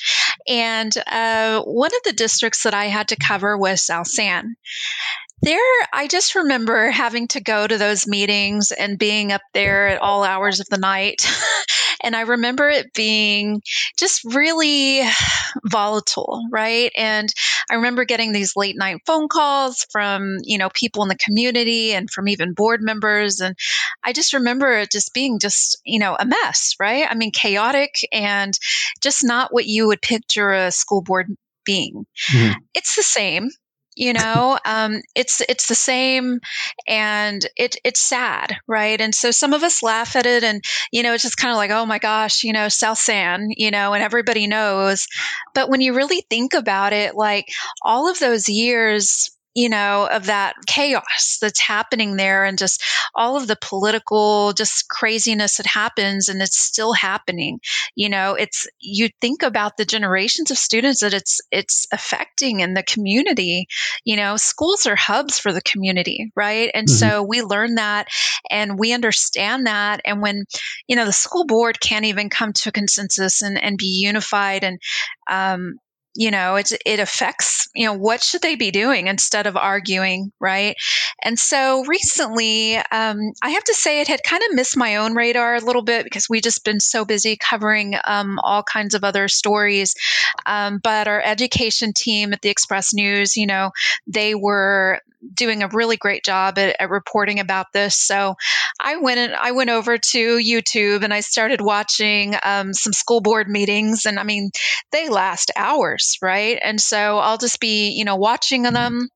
and 0.47 0.93
uh, 1.07 1.63
one 1.63 1.91
of 1.95 2.03
the 2.05 2.13
districts 2.13 2.63
that 2.65 2.75
I 2.75 2.85
had 2.85 3.09
to 3.09 3.17
cover 3.17 3.57
was 3.57 3.83
South 3.83 4.07
San. 4.07 4.57
There, 5.43 5.59
I 5.93 6.09
just 6.09 6.35
remember 6.35 6.91
having 6.91 7.29
to 7.29 7.43
go 7.43 7.67
to 7.67 7.77
those 7.77 8.07
meetings 8.07 8.73
and 8.73 8.99
being 8.99 9.33
up 9.33 9.43
there 9.53 9.89
at 9.89 10.01
all 10.01 10.25
hours 10.25 10.61
of 10.61 10.67
the 10.71 10.79
night. 10.79 11.27
and 12.03 12.17
I 12.17 12.23
remember 12.23 12.69
it 12.69 12.93
being 12.93 13.63
just 13.99 14.23
really 14.25 15.03
volatile, 15.65 16.43
right? 16.51 16.91
And 16.97 17.33
I 17.71 17.75
remember 17.77 18.05
getting 18.05 18.33
these 18.33 18.57
late 18.57 18.77
night 18.77 19.03
phone 19.07 19.29
calls 19.29 19.87
from, 19.91 20.39
you 20.43 20.59
know, 20.59 20.69
people 20.73 21.03
in 21.03 21.09
the 21.09 21.17
community 21.17 21.93
and 21.93 22.11
from 22.11 22.29
even 22.29 22.53
board 22.53 22.83
members. 22.83 23.41
And 23.41 23.57
I 24.05 24.13
just 24.13 24.33
remember 24.33 24.73
it 24.79 24.91
just 24.91 25.15
being 25.15 25.39
just, 25.39 25.81
you 25.85 25.99
know, 25.99 26.17
a 26.19 26.25
mess, 26.27 26.75
right? 26.79 27.07
I 27.09 27.15
mean, 27.15 27.31
chaotic 27.33 27.95
and 28.13 28.57
just 29.01 29.25
not 29.25 29.53
what 29.53 29.67
you 29.67 29.87
would 29.89 30.03
picture 30.03 30.53
a 30.53 30.71
school 30.71 31.03
board 31.03 31.35
being. 31.65 32.07
Mhm. 32.33 32.55
It's 32.75 32.97
the 32.97 33.03
same 33.03 33.51
you 33.97 34.13
know 34.13 34.59
um, 34.65 35.01
it's 35.15 35.41
it's 35.49 35.69
the 35.69 35.75
same 35.75 36.41
and 36.87 37.47
it 37.57 37.77
it's 37.85 38.01
sad 38.01 38.57
right? 38.69 39.01
And 39.01 39.15
so 39.15 39.31
some 39.31 39.53
of 39.53 39.63
us 39.63 39.83
laugh 39.83 40.17
at 40.17 40.27
it 40.27 40.45
and 40.45 40.63
you 40.93 41.03
know 41.03 41.15
it's 41.15 41.23
just 41.23 41.37
kind 41.39 41.53
of 41.53 41.57
like 41.57 41.71
oh 41.71 41.87
my 41.87 41.99
gosh 41.99 42.45
you 42.45 42.53
know 42.53 42.69
south 42.69 42.99
san 42.99 43.49
you 43.51 43.71
know 43.71 43.93
and 43.95 44.03
everybody 44.03 44.47
knows. 44.47 45.07
But 45.55 45.69
when 45.71 45.81
you 45.81 45.95
really 45.95 46.25
think 46.31 46.55
about 46.55 46.93
it 46.93 47.15
like 47.15 47.47
all 47.83 48.11
of 48.11 48.19
those 48.19 48.49
years 48.49 49.36
you 49.57 49.71
know 49.71 50.07
of 50.13 50.27
that 50.27 50.55
chaos 50.67 51.39
that's 51.41 51.61
happening 51.61 52.17
there 52.17 52.45
and 52.45 52.59
just 52.59 52.83
all 53.15 53.37
of 53.37 53.49
the 53.49 53.57
political 53.61 54.53
just 54.53 54.89
craziness 54.89 55.57
that 55.57 55.67
happens 55.67 56.29
and 56.29 56.43
it's 56.43 56.59
still 56.59 56.93
happening. 56.93 57.59
You 57.97 58.11
know 58.11 58.35
it's 58.35 58.67
you 58.79 59.09
think 59.21 59.43
about 59.43 59.79
the 59.79 59.87
generations 59.87 60.51
of 60.51 60.59
students 60.59 61.01
that 61.01 61.15
it's 61.15 61.41
it's 61.51 61.87
affecting 61.91 62.61
in 62.61 62.75
the 62.75 62.83
community. 62.83 63.67
You 64.05 64.17
know 64.17 64.37
schools 64.37 64.87
are 64.87 64.97
hubs 64.97 65.39
for 65.39 65.53
the 65.53 65.63
community 65.63 66.31
right? 66.37 66.71
And 66.75 66.87
mm-hmm. 66.87 66.97
so 66.97 67.23
we 67.23 67.43
learn 67.43 67.77
that 67.77 68.09
and 68.51 68.79
we 68.79 68.93
understand 68.93 69.67
that. 69.67 70.01
And 70.05 70.21
when 70.21 70.45
you 70.87 70.97
know 70.97 71.07
the 71.07 71.13
school 71.13 71.47
board 71.47 71.81
can't 71.81 72.05
even 72.05 72.29
come 72.29 72.53
to 72.53 72.69
a 72.69 72.73
consensus 72.73 73.43
and, 73.43 73.61
and 73.61 73.79
be 73.79 73.87
unified 73.87 74.65
and 74.65 74.79
um, 75.29 75.79
you 76.17 76.31
know 76.31 76.57
it, 76.57 76.73
it 76.85 76.99
affects 76.99 77.69
you 77.75 77.87
know 77.87 77.93
what 77.93 78.23
should 78.23 78.43
they 78.43 78.57
be 78.57 78.71
doing 78.71 79.07
instead 79.07 79.47
of 79.47 79.57
arguing 79.57 80.33
right? 80.41 80.77
And 81.23 81.39
so 81.39 81.85
recently 81.85 82.77
um, 82.77 83.33
i 83.43 83.51
have 83.51 83.65
to 83.65 83.75
say 83.75 84.01
it 84.01 84.09
had 84.09 84.23
kind 84.23 84.43
of 84.49 84.55
missed 84.55 84.77
my 84.77 84.97
own 84.97 85.15
radar 85.15 85.57
a 85.57 85.61
little 85.61 85.83
bit 85.83 86.05
because 86.05 86.29
we 86.29 86.41
just 86.41 86.65
been 86.65 86.81
so 86.81 87.05
busy 87.05 87.37
covering 87.37 87.95
um, 88.05 88.39
all 88.43 88.63
kinds 88.63 88.95
of 88.95 89.05
other 89.05 89.29
stories. 89.29 89.95
Um, 90.47 90.79
but 90.83 91.09
our 91.09 91.21
education 91.21 91.93
team 91.93 92.33
at 92.33 92.43
the 92.43 92.49
express 92.49 92.95
news 92.95 93.37
you 93.37 93.47
know 93.47 93.71
they 94.07 94.35
were 94.35 95.01
doing 95.35 95.63
a 95.63 95.69
really 95.69 95.97
great 95.97 96.25
job 96.25 96.59
at, 96.59 96.77
at 96.81 96.91
reporting 96.91 97.41
about 97.41 97.67
this. 97.73 97.97
So 97.97 98.35
I 98.81 98.97
went 98.97 99.19
and 99.19 99.35
I 99.35 99.53
went 99.53 99.71
over 99.71 99.99
to 99.99 100.39
YouTube 100.39 101.03
and 101.03 101.13
I 101.13 101.21
started 101.21 101.61
watching 101.61 102.35
um, 102.43 102.73
some 102.73 102.93
school 102.93 103.21
board 103.21 103.49
meetings, 103.49 104.07
and 104.07 104.19
I 104.19 104.25
mean 104.25 104.51
they 104.93 105.09
last 105.09 105.51
hours, 105.57 106.19
right? 106.23 106.59
And 106.63 106.81
so 106.81 107.19
I'll 107.19 107.39
just 107.39 107.61
be 107.61 107.91
you 107.91 108.05
know 108.05 108.17
watching 108.17 108.63
them 108.63 109.09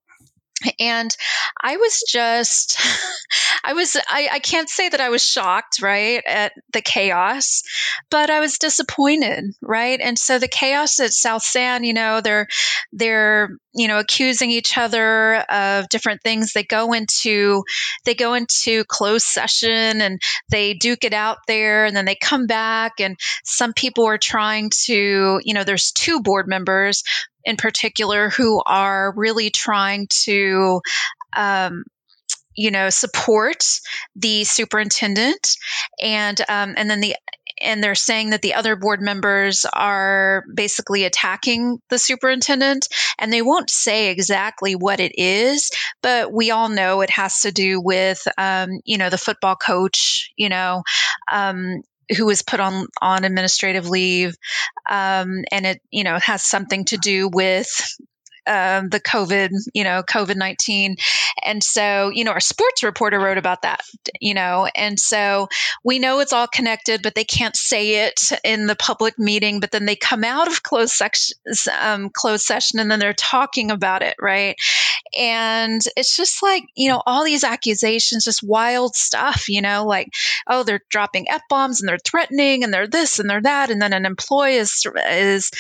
and 0.78 1.16
i 1.62 1.76
was 1.76 2.02
just 2.08 2.78
i 3.64 3.72
was 3.72 3.96
I, 4.08 4.28
I, 4.32 4.38
can't 4.38 4.68
say 4.68 4.88
that 4.88 5.00
i 5.00 5.08
was 5.08 5.24
shocked 5.24 5.80
right 5.82 6.22
at 6.26 6.52
the 6.72 6.82
chaos 6.82 7.62
but 8.10 8.30
i 8.30 8.40
was 8.40 8.58
disappointed 8.58 9.54
right? 9.60 10.00
And 10.02 10.18
so 10.18 10.38
the 10.38 10.48
chaos 10.48 10.98
at 11.00 11.12
south 11.12 11.42
san 11.42 11.84
you 11.84 11.94
know 11.94 12.20
they're 12.20 12.46
they're 12.92 13.50
you 13.72 13.88
know 13.88 13.98
accusing 13.98 14.50
each 14.50 14.76
other 14.76 15.36
of 15.36 15.88
different 15.88 16.22
things. 16.22 16.52
They 16.52 16.64
go 16.64 16.92
into 16.92 17.62
they 18.04 18.14
go 18.14 18.34
into 18.34 18.84
closed 18.84 19.26
session 19.26 20.00
and 20.00 20.20
they 20.50 20.74
duke 20.74 21.04
it 21.04 21.12
out 21.12 21.38
there 21.46 21.84
and 21.84 21.96
then 21.96 22.04
they 22.04 22.16
come 22.16 22.46
back 22.46 23.00
and 23.00 23.16
some 23.44 23.72
people 23.72 24.06
are 24.06 24.18
trying 24.18 24.70
to 24.86 25.40
you 25.44 25.54
know 25.54 25.64
there's 25.64 25.92
two 25.92 26.20
board 26.20 26.48
members 26.48 27.02
in 27.44 27.56
particular 27.56 28.30
who 28.30 28.62
are 28.64 29.12
really 29.16 29.50
trying 29.50 30.06
to 30.08 30.80
um, 31.36 31.84
you 32.56 32.70
know 32.70 32.90
support 32.90 33.64
the 34.16 34.44
superintendent 34.44 35.56
and 36.00 36.40
um, 36.48 36.74
and 36.76 36.90
then 36.90 37.00
the 37.00 37.16
and 37.62 37.84
they're 37.84 37.94
saying 37.94 38.30
that 38.30 38.42
the 38.42 38.54
other 38.54 38.74
board 38.74 39.02
members 39.02 39.66
are 39.72 40.44
basically 40.54 41.04
attacking 41.04 41.78
the 41.90 41.98
superintendent 41.98 42.88
and 43.18 43.32
they 43.32 43.42
won't 43.42 43.70
say 43.70 44.10
exactly 44.10 44.74
what 44.74 45.00
it 45.00 45.12
is 45.16 45.70
but 46.02 46.32
we 46.32 46.50
all 46.50 46.68
know 46.68 47.00
it 47.00 47.10
has 47.10 47.40
to 47.40 47.52
do 47.52 47.80
with 47.80 48.26
um, 48.38 48.80
you 48.84 48.98
know 48.98 49.10
the 49.10 49.18
football 49.18 49.56
coach 49.56 50.30
you 50.36 50.48
know 50.48 50.82
um, 51.30 51.82
who 52.16 52.26
was 52.26 52.42
put 52.42 52.60
on 52.60 52.86
on 53.00 53.24
administrative 53.24 53.88
leave, 53.88 54.36
um, 54.88 55.44
and 55.50 55.66
it 55.66 55.80
you 55.90 56.04
know 56.04 56.18
has 56.18 56.42
something 56.42 56.84
to 56.86 56.96
do 56.96 57.28
with 57.32 57.68
um, 58.50 58.88
the 58.88 59.00
COVID, 59.00 59.50
you 59.74 59.84
know, 59.84 60.02
COVID 60.02 60.34
19. 60.36 60.96
And 61.44 61.62
so, 61.62 62.10
you 62.12 62.24
know, 62.24 62.32
our 62.32 62.40
sports 62.40 62.82
reporter 62.82 63.20
wrote 63.20 63.38
about 63.38 63.62
that, 63.62 63.82
you 64.20 64.34
know, 64.34 64.68
and 64.74 64.98
so 64.98 65.48
we 65.84 66.00
know 66.00 66.18
it's 66.18 66.32
all 66.32 66.48
connected, 66.48 67.00
but 67.00 67.14
they 67.14 67.24
can't 67.24 67.54
say 67.54 68.06
it 68.06 68.32
in 68.44 68.66
the 68.66 68.74
public 68.74 69.18
meeting. 69.18 69.60
But 69.60 69.70
then 69.70 69.86
they 69.86 69.94
come 69.94 70.24
out 70.24 70.48
of 70.48 70.64
closed, 70.64 70.92
section, 70.92 71.36
um, 71.80 72.10
closed 72.12 72.44
session 72.44 72.80
and 72.80 72.90
then 72.90 72.98
they're 72.98 73.12
talking 73.12 73.70
about 73.70 74.02
it, 74.02 74.16
right? 74.20 74.56
And 75.16 75.80
it's 75.96 76.16
just 76.16 76.42
like, 76.42 76.64
you 76.74 76.88
know, 76.88 77.02
all 77.06 77.24
these 77.24 77.44
accusations, 77.44 78.24
just 78.24 78.42
wild 78.42 78.96
stuff, 78.96 79.48
you 79.48 79.62
know, 79.62 79.84
like, 79.86 80.08
oh, 80.48 80.64
they're 80.64 80.82
dropping 80.90 81.28
F 81.28 81.42
bombs 81.48 81.80
and 81.80 81.88
they're 81.88 81.98
threatening 82.04 82.64
and 82.64 82.74
they're 82.74 82.88
this 82.88 83.18
and 83.18 83.30
they're 83.30 83.42
that. 83.42 83.70
And 83.70 83.80
then 83.80 83.92
an 83.92 84.06
employee 84.06 84.56
is, 84.56 84.84
is 85.08 85.50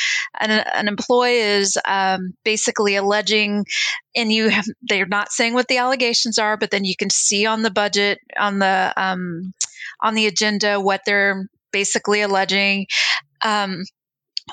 an, 0.40 0.50
an 0.50 0.88
employee 0.88 1.38
is 1.38 1.78
um, 1.84 2.34
basically 2.44 2.79
basically 2.80 2.96
alleging 2.96 3.64
and 4.16 4.32
you 4.32 4.48
have 4.48 4.64
they're 4.82 5.06
not 5.06 5.30
saying 5.30 5.54
what 5.54 5.68
the 5.68 5.78
allegations 5.78 6.38
are 6.38 6.56
but 6.56 6.70
then 6.70 6.84
you 6.84 6.96
can 6.96 7.10
see 7.10 7.46
on 7.46 7.62
the 7.62 7.70
budget 7.70 8.18
on 8.38 8.58
the 8.58 8.92
um, 8.96 9.52
on 10.00 10.14
the 10.14 10.26
agenda 10.26 10.80
what 10.80 11.02
they're 11.06 11.46
basically 11.72 12.22
alleging. 12.22 12.86
Um, 13.44 13.84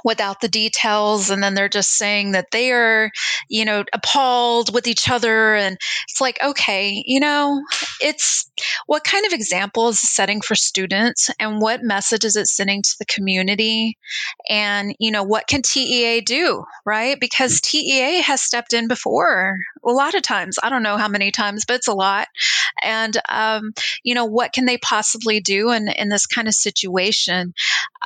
without 0.03 0.41
the 0.41 0.47
details 0.47 1.29
and 1.29 1.43
then 1.43 1.53
they're 1.53 1.69
just 1.69 1.97
saying 1.97 2.31
that 2.31 2.47
they 2.51 2.71
are 2.71 3.11
you 3.49 3.65
know 3.65 3.83
appalled 3.93 4.73
with 4.73 4.87
each 4.87 5.09
other 5.09 5.55
and 5.55 5.77
it's 6.07 6.21
like 6.21 6.37
okay 6.43 7.03
you 7.05 7.19
know 7.19 7.61
it's 8.01 8.49
what 8.85 9.03
kind 9.03 9.25
of 9.25 9.33
example 9.33 9.89
is 9.89 9.99
setting 9.99 10.41
for 10.41 10.55
students 10.55 11.29
and 11.39 11.61
what 11.61 11.83
message 11.83 12.25
is 12.25 12.35
it 12.35 12.47
sending 12.47 12.81
to 12.81 12.95
the 12.99 13.05
community 13.05 13.97
and 14.49 14.95
you 14.99 15.11
know 15.11 15.23
what 15.23 15.47
can 15.47 15.61
TEA 15.61 16.21
do 16.21 16.63
right? 16.85 17.19
Because 17.19 17.59
TEA 17.61 18.21
has 18.21 18.41
stepped 18.41 18.73
in 18.73 18.87
before 18.87 19.57
a 19.85 19.91
lot 19.91 20.15
of 20.15 20.21
times. 20.21 20.57
I 20.63 20.69
don't 20.69 20.83
know 20.83 20.97
how 20.97 21.09
many 21.09 21.31
times 21.31 21.65
but 21.65 21.75
it's 21.75 21.87
a 21.87 21.93
lot. 21.93 22.27
And 22.81 23.17
um, 23.29 23.73
you 24.03 24.15
know 24.15 24.25
what 24.25 24.53
can 24.53 24.65
they 24.65 24.77
possibly 24.77 25.39
do 25.39 25.71
in 25.71 25.89
in 25.89 26.09
this 26.09 26.25
kind 26.25 26.47
of 26.47 26.53
situation? 26.53 27.53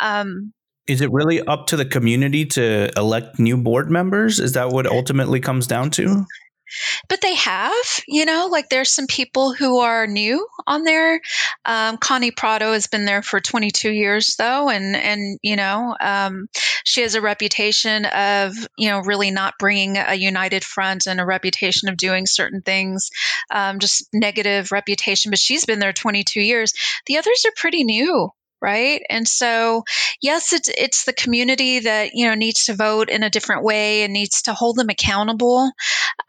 Um, 0.01 0.53
is 0.87 1.01
it 1.01 1.11
really 1.11 1.41
up 1.41 1.67
to 1.67 1.77
the 1.77 1.85
community 1.85 2.45
to 2.45 2.91
elect 2.97 3.39
new 3.39 3.57
board 3.57 3.89
members? 3.89 4.39
Is 4.39 4.53
that 4.53 4.69
what 4.69 4.87
ultimately 4.87 5.39
comes 5.39 5.67
down 5.67 5.91
to? 5.91 6.25
But 7.09 7.21
they 7.21 7.35
have, 7.35 7.73
you 8.07 8.25
know, 8.25 8.47
like 8.49 8.69
there's 8.69 8.93
some 8.93 9.07
people 9.07 9.53
who 9.53 9.79
are 9.79 10.07
new 10.07 10.47
on 10.65 10.83
there. 10.83 11.19
Um, 11.65 11.97
Connie 11.97 12.31
Prado 12.31 12.71
has 12.71 12.87
been 12.87 13.05
there 13.05 13.21
for 13.21 13.39
22 13.39 13.91
years, 13.91 14.35
though, 14.37 14.69
and 14.69 14.95
and 14.95 15.37
you 15.41 15.55
know, 15.55 15.95
um, 15.99 16.47
she 16.85 17.01
has 17.01 17.15
a 17.15 17.21
reputation 17.21 18.05
of 18.05 18.55
you 18.77 18.89
know 18.89 18.99
really 18.99 19.31
not 19.31 19.55
bringing 19.59 19.97
a 19.97 20.15
united 20.15 20.63
front 20.63 21.07
and 21.07 21.19
a 21.19 21.25
reputation 21.25 21.89
of 21.89 21.97
doing 21.97 22.25
certain 22.25 22.61
things, 22.61 23.09
um, 23.49 23.79
just 23.79 24.07
negative 24.13 24.71
reputation. 24.71 25.29
But 25.29 25.39
she's 25.39 25.65
been 25.65 25.79
there 25.79 25.93
22 25.93 26.39
years. 26.39 26.73
The 27.05 27.17
others 27.17 27.43
are 27.45 27.53
pretty 27.57 27.83
new, 27.83 28.29
right? 28.61 29.01
And 29.09 29.27
so 29.27 29.83
yes 30.21 30.53
it's 30.53 30.69
it's 30.69 31.05
the 31.05 31.13
community 31.13 31.79
that 31.79 32.11
you 32.13 32.27
know 32.27 32.35
needs 32.35 32.65
to 32.65 32.75
vote 32.75 33.09
in 33.09 33.23
a 33.23 33.29
different 33.29 33.63
way 33.63 34.03
and 34.03 34.13
needs 34.13 34.43
to 34.43 34.53
hold 34.53 34.77
them 34.77 34.89
accountable. 34.89 35.71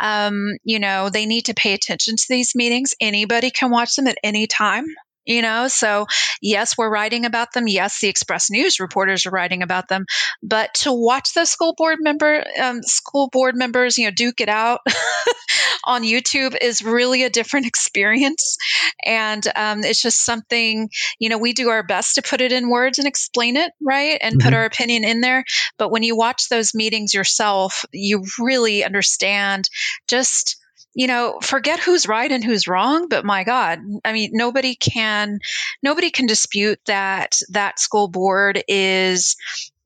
Um, 0.00 0.56
you 0.64 0.78
know 0.78 1.10
they 1.10 1.26
need 1.26 1.46
to 1.46 1.54
pay 1.54 1.74
attention 1.74 2.16
to 2.16 2.26
these 2.28 2.54
meetings. 2.54 2.94
Anybody 3.00 3.50
can 3.50 3.70
watch 3.70 3.94
them 3.94 4.06
at 4.06 4.18
any 4.22 4.46
time 4.46 4.86
you 5.24 5.42
know? 5.42 5.68
So 5.68 6.06
yes 6.40 6.76
we're 6.76 6.90
writing 6.90 7.24
about 7.24 7.52
them. 7.52 7.68
Yes 7.68 8.00
the 8.00 8.08
express 8.08 8.50
news 8.50 8.80
reporters 8.80 9.26
are 9.26 9.30
writing 9.30 9.62
about 9.62 9.88
them. 9.88 10.06
But 10.42 10.74
to 10.74 10.92
watch 10.92 11.34
the 11.34 11.44
school 11.44 11.74
board 11.76 11.98
member 12.00 12.44
um, 12.60 12.82
school 12.82 13.28
board 13.30 13.56
members 13.56 13.98
you 13.98 14.06
know 14.06 14.10
duke 14.10 14.40
it 14.40 14.48
out 14.48 14.80
on 15.84 16.02
youtube 16.02 16.56
is 16.60 16.82
really 16.82 17.22
a 17.24 17.30
different 17.30 17.66
experience. 17.72 18.56
And 19.04 19.46
um, 19.56 19.84
it's 19.84 20.02
just 20.02 20.24
something 20.24 20.88
you 21.18 21.28
know 21.28 21.38
we 21.38 21.52
do 21.52 21.68
our 21.68 21.82
best 21.82 22.14
to 22.16 22.22
put 22.22 22.40
it 22.40 22.52
in 22.52 22.70
words 22.70 22.98
and 22.98 23.06
explain 23.06 23.56
it 23.56 23.72
right 23.80 24.18
and 24.20 24.34
mm-hmm. 24.34 24.46
put 24.46 24.54
our 24.54 24.64
opinion 24.64 25.04
in 25.04 25.20
there. 25.20 25.44
But 25.78 25.90
when 25.90 26.02
you 26.02 26.16
watch 26.16 26.48
those 26.48 26.74
meetings 26.74 27.14
yourself 27.14 27.84
you 27.92 28.24
really 28.38 28.84
understand 28.84 29.68
just 30.08 30.56
you 30.94 31.06
know, 31.06 31.38
forget 31.42 31.80
who's 31.80 32.06
right 32.06 32.30
and 32.30 32.44
who's 32.44 32.68
wrong, 32.68 33.08
but 33.08 33.24
my 33.24 33.44
God, 33.44 33.80
I 34.04 34.12
mean, 34.12 34.30
nobody 34.32 34.74
can, 34.74 35.38
nobody 35.82 36.10
can 36.10 36.26
dispute 36.26 36.78
that 36.86 37.38
that 37.50 37.80
school 37.80 38.08
board 38.08 38.62
is 38.68 39.36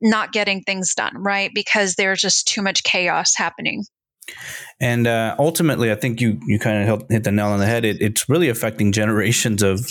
not 0.01 0.33
getting 0.33 0.63
things 0.63 0.95
done, 0.95 1.15
right? 1.17 1.51
Because 1.55 1.95
there's 1.95 2.21
just 2.21 2.49
too 2.49 2.63
much 2.63 2.83
chaos 2.83 3.35
happening. 3.37 3.85
And 4.81 5.07
uh, 5.07 5.37
ultimately, 5.39 5.91
I 5.91 5.95
think 5.95 6.21
you 6.21 6.39
you 6.47 6.59
kind 6.59 6.89
of 6.89 7.05
hit 7.09 7.25
the 7.25 7.31
nail 7.31 7.47
on 7.47 7.61
the 7.61 7.67
head. 7.67 7.85
It, 7.85 7.99
it's 8.01 8.29
really 8.29 8.49
affecting 8.49 8.93
generations 8.93 9.63
of 9.63 9.89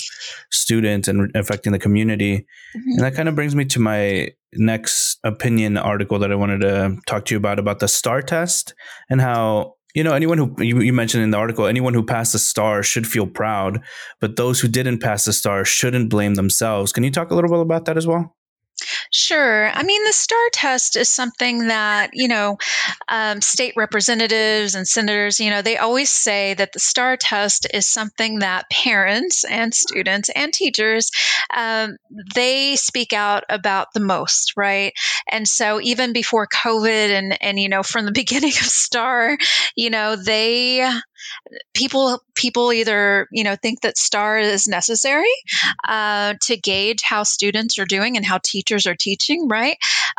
students 0.52 1.08
and 1.08 1.32
affecting 1.36 1.72
the 1.72 1.80
community. 1.80 2.46
Mm-hmm. 2.76 2.92
And 2.92 3.00
that 3.00 3.16
kind 3.16 3.30
of 3.30 3.36
brings 3.36 3.56
me 3.56 3.66
to 3.66 3.80
my 3.80 4.32
next 4.54 5.20
opinion 5.24 5.78
article 5.78 6.20
that 6.20 6.32
I 6.32 6.36
wanted 6.36 6.62
to 6.62 6.98
talk 7.08 7.26
to 7.26 7.34
you 7.34 7.38
about 7.38 7.60
about 7.60 7.80
the 7.80 7.88
STAAR 7.88 8.22
test 8.22 8.74
and 9.10 9.22
how 9.22 9.76
you 9.96 10.04
know, 10.04 10.14
anyone 10.14 10.38
who 10.38 10.54
you, 10.60 10.82
you, 10.82 10.94
mentioned 10.94 11.24
in 11.24 11.32
the 11.32 11.38
article, 11.38 11.66
anyone 11.66 11.94
who 11.94 12.04
passed 12.04 12.34
the 12.34 12.40
STAAR 12.40 12.84
should 12.84 13.08
feel 13.08 13.25
proud, 13.25 13.82
but 14.20 14.36
those 14.36 14.60
who 14.60 14.68
didn't 14.68 15.00
pass 15.00 15.25
the 15.25 15.34
STAAR 15.34 15.64
shouldn't 15.64 16.10
blame 16.10 16.36
themselves. 16.36 16.92
Can 16.92 17.04
you 17.04 17.12
talk 17.12 17.32
a 17.32 17.36
little 17.36 17.50
bit 17.50 17.62
about 17.62 17.86
that 17.86 17.98
as 17.98 18.06
well? 18.06 18.36
Sure. 19.18 19.70
I 19.70 19.82
mean, 19.84 20.04
the 20.04 20.12
STAAR 20.12 20.50
test 20.52 20.98
is 20.98 21.08
something 21.08 21.68
that, 21.70 22.10
you 22.12 22.28
know, 22.28 22.58
um, 23.08 23.40
state 23.40 23.74
representatives 23.78 24.76
and 24.76 24.86
senators, 24.86 25.40
you 25.40 25.50
know, 25.52 25.62
they 25.62 25.78
always 25.78 26.10
say 26.12 26.54
that 26.56 26.74
the 26.74 26.82
STAAR 26.82 27.16
test 27.16 27.66
is 27.74 27.88
something 27.88 28.40
that 28.40 28.70
parents 28.70 29.46
and 29.46 29.74
students 29.74 30.28
and 30.36 30.52
teachers, 30.54 31.12
um, 31.56 31.96
they 32.36 32.76
speak 32.76 33.14
out 33.14 33.46
about 33.48 33.94
the 33.94 34.02
most, 34.02 34.52
right? 34.58 34.92
And 35.32 35.48
so 35.48 35.80
even 35.80 36.12
before 36.12 36.46
COVID 36.48 37.10
and, 37.10 37.42
and, 37.42 37.58
you 37.58 37.70
know, 37.70 37.84
from 37.84 38.04
the 38.06 38.12
beginning 38.14 38.50
of 38.50 38.66
STAAR, 38.66 39.38
you 39.78 39.92
know, 39.92 40.18
they, 40.18 40.86
people 41.74 42.20
people 42.36 42.72
either 42.72 43.28
you 43.32 43.44
know 43.44 43.56
think 43.56 43.82
that 43.82 43.98
STAAR 43.98 44.40
is 44.40 44.68
necessary 44.68 45.34
uh, 45.88 46.36
to 46.42 46.58
gauge 46.58 47.02
how 47.02 47.24
students 47.24 47.78
are 47.80 47.86
doing 47.86 48.18
and 48.18 48.26
how 48.26 48.40
teachers 48.44 48.86
are 48.88 48.96
teaching 48.96 49.48
right? 49.48 49.78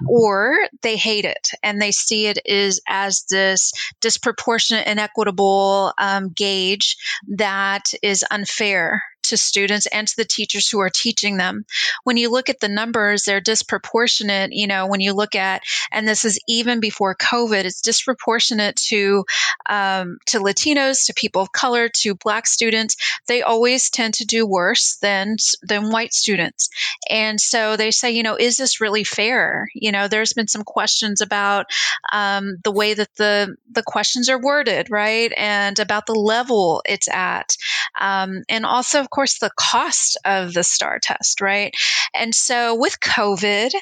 Or 0.08 0.56
they 0.82 0.96
hate 0.96 1.24
it 1.24 1.50
and 1.62 1.80
they 1.80 1.92
see 1.92 2.26
it 2.26 2.38
is 2.44 2.80
as 2.88 3.24
this 3.30 3.72
disproportionate 4.00 4.86
inequitable 4.86 5.92
um, 5.98 6.30
gauge 6.30 6.96
that 7.28 7.92
is 8.02 8.24
unfair 8.30 9.02
to 9.28 9.36
students 9.36 9.86
and 9.86 10.06
to 10.08 10.16
the 10.16 10.24
teachers 10.24 10.68
who 10.68 10.80
are 10.80 10.90
teaching 10.90 11.36
them. 11.36 11.64
When 12.04 12.16
you 12.16 12.30
look 12.30 12.48
at 12.48 12.60
the 12.60 12.68
numbers, 12.68 13.24
they're 13.24 13.40
disproportionate. 13.40 14.52
You 14.52 14.66
know, 14.66 14.86
when 14.86 15.00
you 15.00 15.12
look 15.12 15.34
at, 15.34 15.62
and 15.92 16.06
this 16.06 16.24
is 16.24 16.38
even 16.48 16.80
before 16.80 17.14
COVID, 17.14 17.64
it's 17.64 17.80
disproportionate 17.80 18.76
to 18.88 19.24
um, 19.68 20.18
to 20.26 20.38
Latinos, 20.38 21.06
to 21.06 21.14
people 21.14 21.42
of 21.42 21.52
color, 21.52 21.88
to 21.88 22.14
Black 22.14 22.46
students. 22.46 22.96
They 23.26 23.42
always 23.42 23.90
tend 23.90 24.14
to 24.14 24.24
do 24.24 24.46
worse 24.46 24.96
than 25.00 25.36
than 25.62 25.90
white 25.90 26.12
students, 26.12 26.68
and 27.10 27.40
so 27.40 27.76
they 27.76 27.90
say, 27.90 28.10
you 28.10 28.22
know, 28.22 28.36
is 28.36 28.56
this 28.56 28.80
really 28.80 29.04
fair? 29.04 29.68
You 29.74 29.92
know, 29.92 30.08
there's 30.08 30.32
been 30.32 30.48
some 30.48 30.64
questions 30.64 31.20
about 31.20 31.66
um, 32.12 32.56
the 32.64 32.72
way 32.72 32.94
that 32.94 33.14
the 33.16 33.56
the 33.70 33.82
questions 33.82 34.28
are 34.28 34.40
worded, 34.40 34.90
right, 34.90 35.32
and 35.36 35.78
about 35.78 36.06
the 36.06 36.14
level 36.14 36.82
it's 36.86 37.08
at, 37.08 37.56
um, 38.00 38.42
and 38.48 38.64
also, 38.64 39.00
of 39.00 39.10
course, 39.16 39.38
the 39.38 39.50
cost 39.56 40.18
of 40.24 40.52
the 40.52 40.62
STAAR 40.62 40.98
test, 41.00 41.40
right? 41.40 41.74
And 42.14 42.34
so 42.34 42.74
with 42.74 43.00
COVID, 43.00 43.72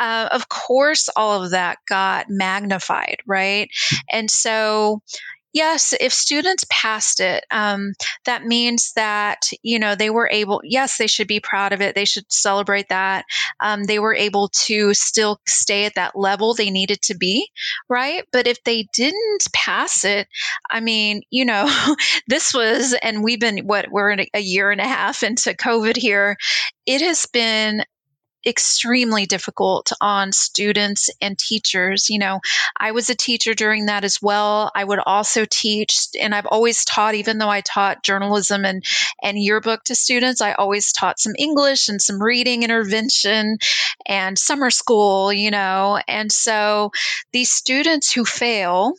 uh, 0.00 0.28
of 0.32 0.48
course, 0.48 1.08
all 1.14 1.44
of 1.44 1.50
that 1.50 1.78
got 1.86 2.30
magnified, 2.30 3.18
right? 3.26 3.68
And 4.10 4.30
so, 4.30 5.02
Yes, 5.54 5.94
if 5.98 6.12
students 6.12 6.64
passed 6.70 7.20
it, 7.20 7.44
um, 7.50 7.94
that 8.26 8.44
means 8.44 8.92
that 8.96 9.48
you 9.62 9.78
know 9.78 9.94
they 9.94 10.10
were 10.10 10.28
able. 10.30 10.60
Yes, 10.62 10.98
they 10.98 11.06
should 11.06 11.26
be 11.26 11.40
proud 11.40 11.72
of 11.72 11.80
it. 11.80 11.94
They 11.94 12.04
should 12.04 12.30
celebrate 12.30 12.90
that 12.90 13.24
um, 13.60 13.84
they 13.84 13.98
were 13.98 14.14
able 14.14 14.48
to 14.66 14.92
still 14.94 15.40
stay 15.46 15.86
at 15.86 15.94
that 15.94 16.16
level 16.16 16.54
they 16.54 16.70
needed 16.70 17.00
to 17.02 17.16
be, 17.16 17.48
right? 17.88 18.24
But 18.30 18.46
if 18.46 18.62
they 18.64 18.88
didn't 18.92 19.46
pass 19.54 20.04
it, 20.04 20.28
I 20.70 20.80
mean, 20.80 21.22
you 21.30 21.44
know, 21.44 21.66
this 22.28 22.52
was, 22.52 22.94
and 23.02 23.24
we've 23.24 23.40
been 23.40 23.58
what 23.66 23.90
we're 23.90 24.10
in 24.10 24.26
a 24.34 24.40
year 24.40 24.70
and 24.70 24.80
a 24.80 24.86
half 24.86 25.22
into 25.22 25.54
COVID 25.54 25.96
here. 25.96 26.36
It 26.86 27.00
has 27.00 27.26
been 27.32 27.84
extremely 28.46 29.26
difficult 29.26 29.92
on 30.00 30.32
students 30.32 31.10
and 31.20 31.38
teachers. 31.38 32.08
You 32.08 32.18
know, 32.18 32.40
I 32.76 32.92
was 32.92 33.10
a 33.10 33.14
teacher 33.14 33.54
during 33.54 33.86
that 33.86 34.04
as 34.04 34.18
well. 34.22 34.70
I 34.74 34.84
would 34.84 35.00
also 35.04 35.44
teach, 35.50 36.08
and 36.20 36.34
I've 36.34 36.46
always 36.46 36.84
taught, 36.84 37.14
even 37.14 37.38
though 37.38 37.48
I 37.48 37.60
taught 37.60 38.04
journalism 38.04 38.64
and, 38.64 38.84
and 39.22 39.38
yearbook 39.38 39.84
to 39.84 39.94
students, 39.94 40.40
I 40.40 40.52
always 40.52 40.92
taught 40.92 41.20
some 41.20 41.34
English 41.38 41.88
and 41.88 42.00
some 42.00 42.22
reading 42.22 42.62
intervention 42.62 43.58
and 44.06 44.38
summer 44.38 44.70
school, 44.70 45.32
you 45.32 45.50
know. 45.50 46.00
And 46.08 46.30
so 46.30 46.90
these 47.32 47.50
students 47.50 48.12
who 48.12 48.24
fail, 48.24 48.94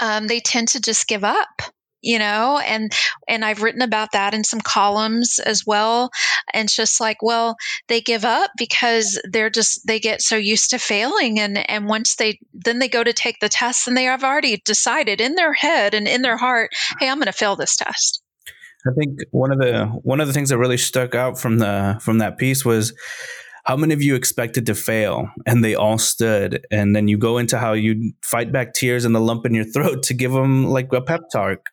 um, 0.00 0.26
they 0.26 0.40
tend 0.40 0.68
to 0.68 0.80
just 0.80 1.06
give 1.06 1.24
up 1.24 1.62
you 2.02 2.18
know 2.18 2.60
and 2.64 2.92
and 3.26 3.44
i've 3.44 3.62
written 3.62 3.82
about 3.82 4.12
that 4.12 4.34
in 4.34 4.44
some 4.44 4.60
columns 4.60 5.38
as 5.38 5.64
well. 5.66 6.10
And 6.54 6.66
it's 6.66 6.76
just 6.76 7.00
like 7.00 7.22
well 7.22 7.56
they 7.88 8.00
give 8.00 8.24
up 8.24 8.50
because 8.56 9.20
they're 9.30 9.50
just 9.50 9.86
they 9.86 10.00
get 10.00 10.22
so 10.22 10.36
used 10.36 10.70
to 10.70 10.78
failing. 10.78 11.40
And 11.40 11.68
and 11.70 11.88
once 11.88 12.16
they 12.16 12.38
then 12.52 12.78
they 12.78 12.88
go 12.88 13.02
to 13.02 13.12
take 13.12 13.40
the 13.40 13.48
test 13.48 13.88
and 13.88 13.96
they 13.96 14.04
have 14.04 14.24
already 14.24 14.60
decided 14.64 15.20
in 15.20 15.34
their 15.34 15.52
head 15.52 15.94
and 15.94 16.06
in 16.06 16.22
their 16.22 16.36
heart 16.36 16.70
hey 17.00 17.08
i'm 17.08 17.18
going 17.18 17.26
to 17.26 17.32
fail 17.32 17.56
this 17.56 17.76
test. 17.76 18.22
I 18.86 18.90
think 18.98 19.18
one 19.32 19.52
of 19.52 19.58
the 19.58 19.86
one 20.02 20.20
of 20.20 20.26
the 20.26 20.32
things 20.32 20.50
that 20.50 20.58
really 20.58 20.76
stuck 20.76 21.14
out 21.14 21.38
from 21.38 21.58
the 21.58 21.98
from 22.00 22.18
that 22.18 22.38
piece 22.38 22.64
was 22.64 22.94
how 23.64 23.76
many 23.76 23.92
of 23.92 24.00
you 24.00 24.14
expected 24.14 24.64
to 24.66 24.74
fail 24.74 25.28
and 25.44 25.62
they 25.62 25.74
all 25.74 25.98
stood. 25.98 26.66
And 26.70 26.96
then 26.96 27.06
you 27.06 27.18
go 27.18 27.36
into 27.36 27.58
how 27.58 27.74
you 27.74 28.12
fight 28.22 28.50
back 28.50 28.72
tears 28.72 29.04
and 29.04 29.14
the 29.14 29.20
lump 29.20 29.44
in 29.44 29.54
your 29.54 29.64
throat 29.74 30.04
to 30.04 30.14
give 30.14 30.32
them 30.32 30.66
like 30.66 30.92
a 30.92 31.02
pep 31.02 31.22
talk 31.30 31.68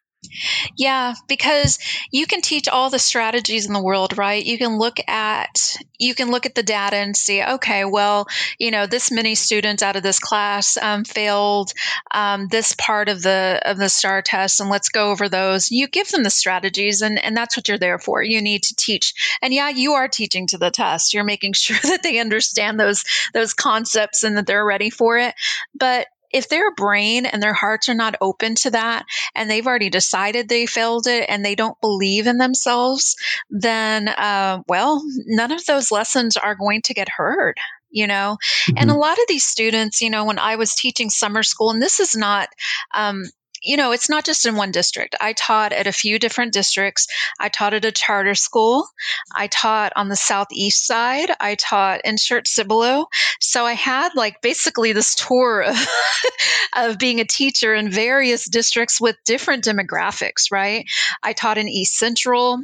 yeah, 0.78 1.14
because 1.28 1.80
you 2.12 2.26
can 2.28 2.42
teach 2.42 2.68
all 2.68 2.90
the 2.90 3.00
strategies 3.00 3.66
in 3.66 3.74
the 3.74 3.82
world, 3.82 4.18
right? 4.18 4.44
You 4.44 4.58
can 4.58 4.78
look 4.78 4.98
at 5.08 5.78
you 6.00 6.14
can 6.14 6.32
look 6.32 6.46
at 6.46 6.56
the 6.56 6.64
data 6.64 6.98
and 6.98 7.16
see, 7.16 7.42
okay, 7.44 7.86
well, 7.86 8.28
you 8.60 8.72
know, 8.72 8.86
this 8.86 9.12
many 9.12 9.36
students 9.36 9.82
out 9.82 9.96
of 9.96 10.04
this 10.04 10.20
class 10.20 10.78
um, 10.78 11.04
failed 11.04 11.72
um, 12.12 12.48
this 12.48 12.76
part 12.78 13.10
of 13.10 13.22
the 13.22 13.62
of 13.64 13.78
the 13.78 13.90
STAAR 13.90 14.22
test, 14.22 14.60
and 14.60 14.70
let's 14.70 14.90
go 14.90 15.12
over 15.12 15.30
those. 15.30 15.72
You 15.72 15.88
give 15.88 16.10
them 16.10 16.24
the 16.24 16.30
strategies, 16.30 17.02
and 17.02 17.24
and 17.24 17.36
that's 17.36 17.56
what 17.56 17.68
you're 17.68 17.78
there 17.78 18.00
for. 18.00 18.22
You 18.22 18.42
need 18.42 18.64
to 18.64 18.76
teach, 18.76 19.38
and 19.42 19.54
yeah, 19.54 19.70
you 19.70 19.94
are 19.94 20.08
teaching 20.08 20.48
to 20.48 20.58
the 20.58 20.72
test. 20.72 21.14
You're 21.14 21.24
making 21.24 21.54
sure 21.54 21.78
that 21.84 22.04
they 22.04 22.20
understand 22.20 22.80
those 22.80 23.04
those 23.34 23.54
concepts 23.54 24.24
and 24.24 24.38
that 24.38 24.48
they're 24.48 24.66
ready 24.66 24.90
for 24.90 25.18
it. 25.18 25.36
But 25.74 26.08
if 26.36 26.50
their 26.50 26.70
brain 26.76 27.26
and 27.26 27.42
their 27.42 27.54
hearts 27.54 27.88
are 27.88 27.96
not 27.96 28.18
open 28.20 28.56
to 28.56 28.72
that 28.72 29.06
and 29.34 29.50
they've 29.50 29.66
already 29.66 29.90
decided 29.90 30.50
they 30.50 30.66
failed 30.66 31.08
it 31.08 31.26
and 31.30 31.46
they 31.46 31.56
don't 31.56 31.80
believe 31.80 32.28
in 32.28 32.38
themselves, 32.38 33.16
then, 33.50 34.10
uh, 34.10 34.62
well, 34.68 35.02
none 35.28 35.54
of 35.54 35.66
those 35.66 35.92
lessons 35.92 36.36
are 36.36 36.56
going 36.56 36.82
to 36.84 36.94
get 36.94 37.08
heard 37.08 37.56
you 37.92 38.08
know 38.08 38.36
mm-hmm. 38.68 38.78
and 38.78 38.90
a 38.90 38.94
mm-hmm. 38.94 39.02
lot 39.02 39.18
of 39.18 39.26
these 39.28 39.46
students 39.46 40.02
you 40.02 40.10
know 40.10 40.26
when 40.26 40.40
i 40.40 40.56
was 40.56 40.74
teaching 40.74 41.10
summer 41.10 41.44
school 41.44 41.70
and 41.70 41.82
this 41.82 42.00
is 42.00 42.16
not 42.16 42.50
um, 42.96 43.24
you 43.66 43.78
know, 43.78 43.92
it's 43.92 44.10
not 44.10 44.26
just 44.26 44.46
in 44.46 44.56
one 44.56 44.72
district. 44.72 45.16
I 45.20 45.34
taught 45.34 45.74
at 45.74 45.88
a 45.88 45.92
few 45.92 46.20
different 46.20 46.54
districts. 46.54 47.08
I 47.40 47.50
taught 47.50 47.74
at 47.74 47.84
a 47.84 47.92
charter 47.92 48.36
school. 48.36 48.88
I 49.34 49.48
taught 49.48 49.94
on 49.96 50.10
the 50.10 50.16
southeast 50.16 50.86
side. 50.86 51.32
I 51.40 51.56
taught 51.56 52.02
in 52.06 52.16
Schertz 52.16 52.48
Cibolo. 52.48 53.08
So 53.40 53.66
I 53.66 53.74
had 53.74 54.10
like 54.16 54.42
basically 54.42 54.94
this 54.94 55.16
tour 55.16 55.64
of, 55.64 55.88
of 56.76 57.00
being 57.00 57.20
a 57.20 57.26
teacher 57.26 57.74
in 57.74 57.90
various 57.90 58.48
districts 58.48 59.02
with 59.02 59.16
different 59.26 59.64
demographics, 59.64 60.52
right? 60.52 60.86
I 61.24 61.34
taught 61.34 61.58
in 61.58 61.68
East 61.68 61.98
Central 61.98 62.64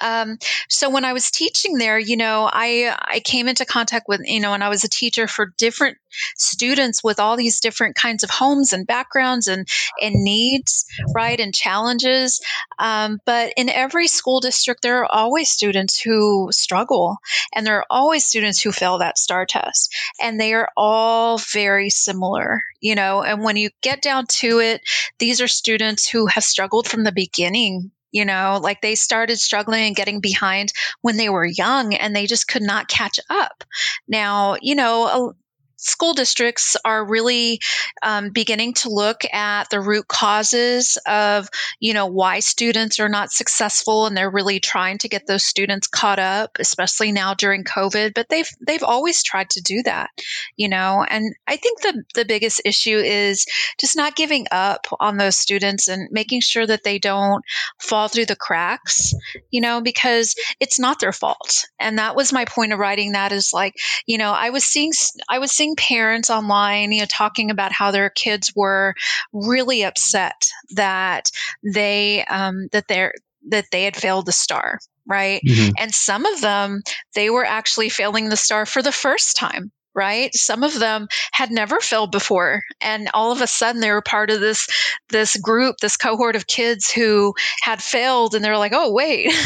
um, 0.00 0.38
so 0.68 0.88
when 0.90 1.04
I 1.04 1.12
was 1.12 1.30
teaching 1.30 1.76
there, 1.76 1.98
you 1.98 2.16
know, 2.16 2.48
I 2.50 2.96
I 2.98 3.20
came 3.20 3.46
into 3.46 3.64
contact 3.64 4.06
with 4.08 4.20
you 4.24 4.40
know, 4.40 4.54
and 4.54 4.64
I 4.64 4.68
was 4.68 4.84
a 4.84 4.88
teacher 4.88 5.26
for 5.26 5.52
different 5.58 5.98
students 6.36 7.04
with 7.04 7.20
all 7.20 7.36
these 7.36 7.60
different 7.60 7.94
kinds 7.94 8.24
of 8.24 8.30
homes 8.30 8.72
and 8.72 8.86
backgrounds 8.86 9.48
and 9.48 9.68
and 10.00 10.14
needs, 10.22 10.86
right, 11.14 11.38
and 11.38 11.54
challenges. 11.54 12.40
Um, 12.78 13.18
but 13.26 13.52
in 13.56 13.68
every 13.68 14.06
school 14.06 14.40
district, 14.40 14.82
there 14.82 15.00
are 15.00 15.12
always 15.12 15.50
students 15.50 16.00
who 16.00 16.48
struggle, 16.52 17.18
and 17.54 17.66
there 17.66 17.78
are 17.78 17.86
always 17.90 18.24
students 18.24 18.60
who 18.62 18.72
fail 18.72 18.98
that 18.98 19.18
STAAR 19.18 19.44
test, 19.46 19.94
and 20.20 20.40
they 20.40 20.54
are 20.54 20.70
all 20.76 21.38
very 21.38 21.90
similar, 21.90 22.62
you 22.80 22.94
know. 22.94 23.22
And 23.22 23.42
when 23.44 23.56
you 23.56 23.70
get 23.82 24.00
down 24.00 24.26
to 24.26 24.60
it, 24.60 24.82
these 25.18 25.40
are 25.42 25.48
students 25.48 26.08
who 26.08 26.26
have 26.26 26.44
struggled 26.44 26.88
from 26.88 27.04
the 27.04 27.12
beginning 27.12 27.90
you 28.16 28.24
know 28.24 28.58
like 28.62 28.80
they 28.80 28.94
started 28.94 29.38
struggling 29.38 29.84
and 29.84 29.96
getting 29.96 30.20
behind 30.20 30.72
when 31.02 31.16
they 31.16 31.28
were 31.28 31.44
young 31.44 31.94
and 31.94 32.16
they 32.16 32.26
just 32.26 32.48
could 32.48 32.62
not 32.62 32.88
catch 32.88 33.20
up. 33.28 33.62
Now 34.08 34.56
you 34.60 34.74
know 34.74 35.34
school 35.76 36.14
districts 36.14 36.76
are 36.84 37.04
really 37.04 37.60
um, 38.02 38.30
beginning 38.30 38.74
to 38.74 38.88
look 38.88 39.22
at 39.32 39.68
the 39.70 39.80
root 39.80 40.08
causes 40.08 40.98
of 41.06 41.48
you 41.80 41.94
know 41.94 42.06
why 42.06 42.40
students 42.40 42.98
are 43.00 43.08
not 43.08 43.30
successful 43.30 44.06
and 44.06 44.16
they're 44.16 44.30
really 44.30 44.60
trying 44.60 44.98
to 44.98 45.08
get 45.08 45.26
those 45.26 45.44
students 45.44 45.86
caught 45.86 46.18
up 46.18 46.56
especially 46.58 47.12
now 47.12 47.34
during 47.34 47.64
covid 47.64 48.14
but 48.14 48.28
they've 48.28 48.48
they've 48.66 48.82
always 48.82 49.22
tried 49.22 49.50
to 49.50 49.60
do 49.60 49.82
that 49.82 50.10
you 50.56 50.68
know? 50.68 51.04
And 51.08 51.34
i 51.46 51.56
think 51.56 51.80
the 51.80 52.04
the 52.14 52.24
biggest 52.24 52.62
issue 52.64 52.96
is 52.96 53.46
just 53.78 53.96
not 53.96 54.16
giving 54.16 54.46
up 54.50 54.86
on 55.00 55.16
those 55.16 55.36
students 55.36 55.88
and 55.88 56.08
making 56.10 56.40
sure 56.40 56.66
that 56.66 56.84
they 56.84 56.98
don't 56.98 57.44
fall 57.78 58.08
through 58.08 58.26
the 58.26 58.36
cracks 58.36 59.14
you 59.50 59.60
know 59.60 59.80
because 59.80 60.34
it's 60.60 60.78
not 60.78 61.00
their 61.00 61.12
fault. 61.12 61.66
And 61.78 61.98
that 61.98 62.16
was 62.16 62.32
my 62.32 62.44
point 62.44 62.72
of 62.72 62.78
writing 62.78 63.12
that 63.12 63.32
is 63.32 63.52
like 63.52 63.74
you 64.06 64.18
know 64.18 64.32
i 64.32 64.50
was 64.50 64.64
seeing 64.64 64.92
i 65.28 65.38
was 65.38 65.52
seeing 65.52 65.65
seeing 65.66 65.76
parents 65.76 66.30
online, 66.30 66.92
you 66.92 67.00
know, 67.00 67.06
talking 67.06 67.50
about 67.50 67.72
how 67.72 67.90
their 67.90 68.10
kids 68.10 68.52
were 68.54 68.94
really 69.32 69.82
upset 69.82 70.50
that 70.74 71.30
they 71.62 72.24
um, 72.24 72.68
that 72.72 72.88
they're 72.88 73.14
that 73.48 73.66
they 73.72 73.84
had 73.84 73.96
failed 73.96 74.26
the 74.26 74.32
STAAR 74.32 74.78
right? 75.08 75.40
Mm-hmm. 75.46 75.70
And 75.78 75.94
some 75.94 76.26
of 76.26 76.40
them, 76.40 76.82
they 77.14 77.30
were 77.30 77.44
actually 77.44 77.90
failing 77.90 78.28
the 78.28 78.36
STAAR 78.36 78.66
for 78.66 78.82
the 78.82 78.90
first 78.90 79.36
time 79.36 79.70
right? 79.96 80.32
Some 80.34 80.62
of 80.62 80.78
them 80.78 81.08
had 81.32 81.50
never 81.50 81.80
failed 81.80 82.12
before 82.12 82.62
and 82.80 83.08
all 83.14 83.32
of 83.32 83.40
a 83.40 83.46
sudden 83.46 83.80
they 83.80 83.90
were 83.90 84.02
part 84.02 84.30
of 84.30 84.40
this 84.40 84.68
this 85.08 85.36
group 85.36 85.76
this 85.80 85.96
cohort 85.96 86.36
of 86.36 86.46
kids 86.46 86.90
who 86.90 87.34
had 87.62 87.82
failed 87.82 88.34
and 88.34 88.44
they're 88.44 88.58
like 88.58 88.72
oh 88.74 88.92
wait. 88.92 89.32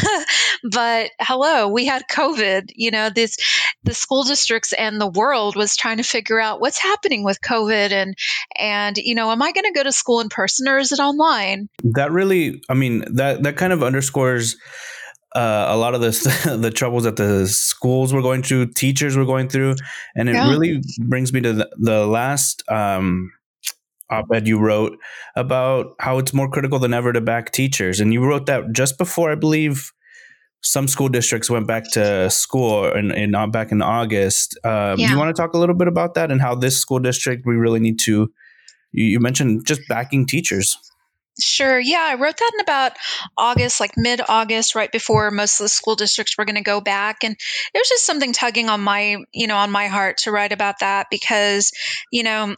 But 0.63 1.09
hello 1.19 1.69
we 1.69 1.85
had 1.85 2.03
covid 2.11 2.69
you 2.75 2.91
know 2.91 3.09
this 3.09 3.37
the 3.83 3.93
school 3.93 4.23
districts 4.23 4.73
and 4.73 5.01
the 5.01 5.09
world 5.09 5.55
was 5.55 5.75
trying 5.75 5.97
to 5.97 6.03
figure 6.03 6.39
out 6.39 6.61
what's 6.61 6.77
happening 6.77 7.23
with 7.23 7.41
covid 7.41 7.91
and 7.91 8.15
and 8.57 8.97
you 8.97 9.15
know 9.15 9.31
am 9.31 9.41
i 9.41 9.51
going 9.51 9.65
to 9.65 9.71
go 9.71 9.81
to 9.81 9.91
school 9.91 10.19
in 10.19 10.29
person 10.29 10.67
or 10.67 10.77
is 10.77 10.91
it 10.91 10.99
online? 10.99 11.69
That 11.83 12.11
really 12.11 12.61
i 12.69 12.73
mean 12.73 13.03
that 13.15 13.43
that 13.43 13.57
kind 13.57 13.73
of 13.73 13.83
underscores 13.83 14.57
uh, 15.35 15.67
a 15.69 15.77
lot 15.77 15.95
of 15.95 16.01
the 16.01 16.57
the 16.61 16.71
troubles 16.71 17.03
that 17.03 17.15
the 17.15 17.47
schools 17.47 18.13
were 18.13 18.21
going 18.21 18.43
through, 18.43 18.67
teachers 18.67 19.15
were 19.15 19.25
going 19.25 19.49
through, 19.49 19.75
and 20.15 20.29
it 20.29 20.35
yeah. 20.35 20.49
really 20.49 20.81
brings 20.99 21.31
me 21.33 21.41
to 21.41 21.53
the, 21.53 21.69
the 21.77 22.05
last 22.05 22.63
um, 22.69 23.31
op-ed 24.09 24.47
you 24.47 24.59
wrote 24.59 24.97
about 25.35 25.95
how 25.99 26.17
it's 26.17 26.33
more 26.33 26.49
critical 26.49 26.79
than 26.79 26.93
ever 26.93 27.13
to 27.13 27.21
back 27.21 27.51
teachers, 27.51 27.99
and 27.99 28.13
you 28.13 28.23
wrote 28.23 28.45
that 28.45 28.71
just 28.73 28.97
before 28.97 29.31
I 29.31 29.35
believe 29.35 29.91
some 30.63 30.87
school 30.87 31.09
districts 31.09 31.49
went 31.49 31.65
back 31.65 31.89
to 31.91 32.29
school 32.29 32.91
in, 32.91 33.11
in 33.11 33.33
uh, 33.33 33.47
back 33.47 33.71
in 33.71 33.81
August. 33.81 34.57
Um, 34.63 34.99
yeah. 34.99 35.07
Do 35.07 35.13
you 35.13 35.17
want 35.17 35.35
to 35.35 35.41
talk 35.41 35.53
a 35.53 35.57
little 35.57 35.75
bit 35.75 35.87
about 35.87 36.13
that 36.15 36.31
and 36.31 36.39
how 36.39 36.55
this 36.55 36.77
school 36.77 36.99
district 36.99 37.45
we 37.45 37.55
really 37.55 37.79
need 37.79 37.99
to? 37.99 38.31
You, 38.91 39.05
you 39.05 39.19
mentioned 39.19 39.65
just 39.65 39.81
backing 39.89 40.25
teachers. 40.25 40.77
Sure. 41.39 41.79
Yeah, 41.79 42.01
I 42.09 42.15
wrote 42.15 42.37
that 42.37 42.51
in 42.55 42.59
about 42.59 42.91
August, 43.37 43.79
like 43.79 43.93
mid 43.95 44.21
August, 44.27 44.75
right 44.75 44.91
before 44.91 45.31
most 45.31 45.59
of 45.59 45.65
the 45.65 45.69
school 45.69 45.95
districts 45.95 46.37
were 46.37 46.45
going 46.45 46.55
to 46.57 46.61
go 46.61 46.81
back. 46.81 47.23
And 47.23 47.33
it 47.33 47.77
was 47.77 47.87
just 47.89 48.05
something 48.05 48.33
tugging 48.33 48.69
on 48.69 48.81
my, 48.81 49.17
you 49.33 49.47
know, 49.47 49.55
on 49.57 49.71
my 49.71 49.87
heart 49.87 50.17
to 50.19 50.31
write 50.31 50.51
about 50.51 50.79
that 50.81 51.07
because, 51.09 51.71
you 52.11 52.23
know, 52.23 52.55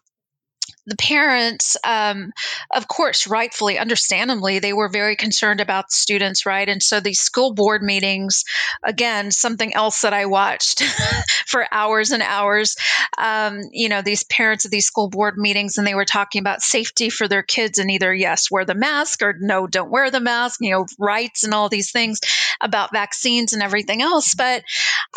the 0.86 0.98
parents, 0.98 1.78
um, 1.86 2.32
of 2.76 2.88
course, 2.88 3.28
rightfully, 3.28 3.78
understandably, 3.80 4.60
they 4.60 4.74
were 4.74 4.90
very 4.90 5.16
concerned 5.16 5.62
about 5.62 5.86
the 5.90 5.96
students, 5.96 6.46
right? 6.46 6.68
And 6.68 6.84
so 6.84 7.00
these 7.00 7.20
school 7.20 7.54
board 7.54 7.82
meetings, 7.82 8.44
again, 8.84 9.32
something 9.32 9.74
else 9.74 10.02
that 10.02 10.14
I 10.14 10.26
watched 10.26 10.84
for 11.48 11.66
hours 11.72 12.12
and 12.12 12.22
hours. 12.22 12.76
Um, 13.18 13.62
you 13.72 13.88
know, 13.88 14.02
these 14.02 14.24
parents 14.24 14.66
of 14.66 14.72
these 14.72 14.86
school 14.86 15.10
board 15.10 15.38
meetings, 15.38 15.78
and 15.78 15.88
they 15.88 15.96
were 15.96 16.06
talking 16.06 16.42
about 16.42 16.62
safety 16.62 17.10
for 17.10 17.28
their 17.28 17.44
kids, 17.44 17.78
and 17.78 17.90
either 17.90 18.14
yes, 18.14 18.52
wear 18.52 18.66
the 18.66 18.76
mask, 18.76 19.22
or 19.22 19.36
no, 19.40 19.68
don't 19.68 19.92
wear 19.92 20.12
the 20.12 20.20
mask. 20.20 20.60
You 20.62 20.72
know, 20.72 20.86
rights 21.00 21.44
and 21.44 21.54
all 21.54 21.70
these 21.70 21.92
things 21.92 22.20
about 22.62 22.92
vaccines 22.94 23.54
and 23.54 23.62
everything 23.62 24.02
else. 24.02 24.34
But 24.36 24.64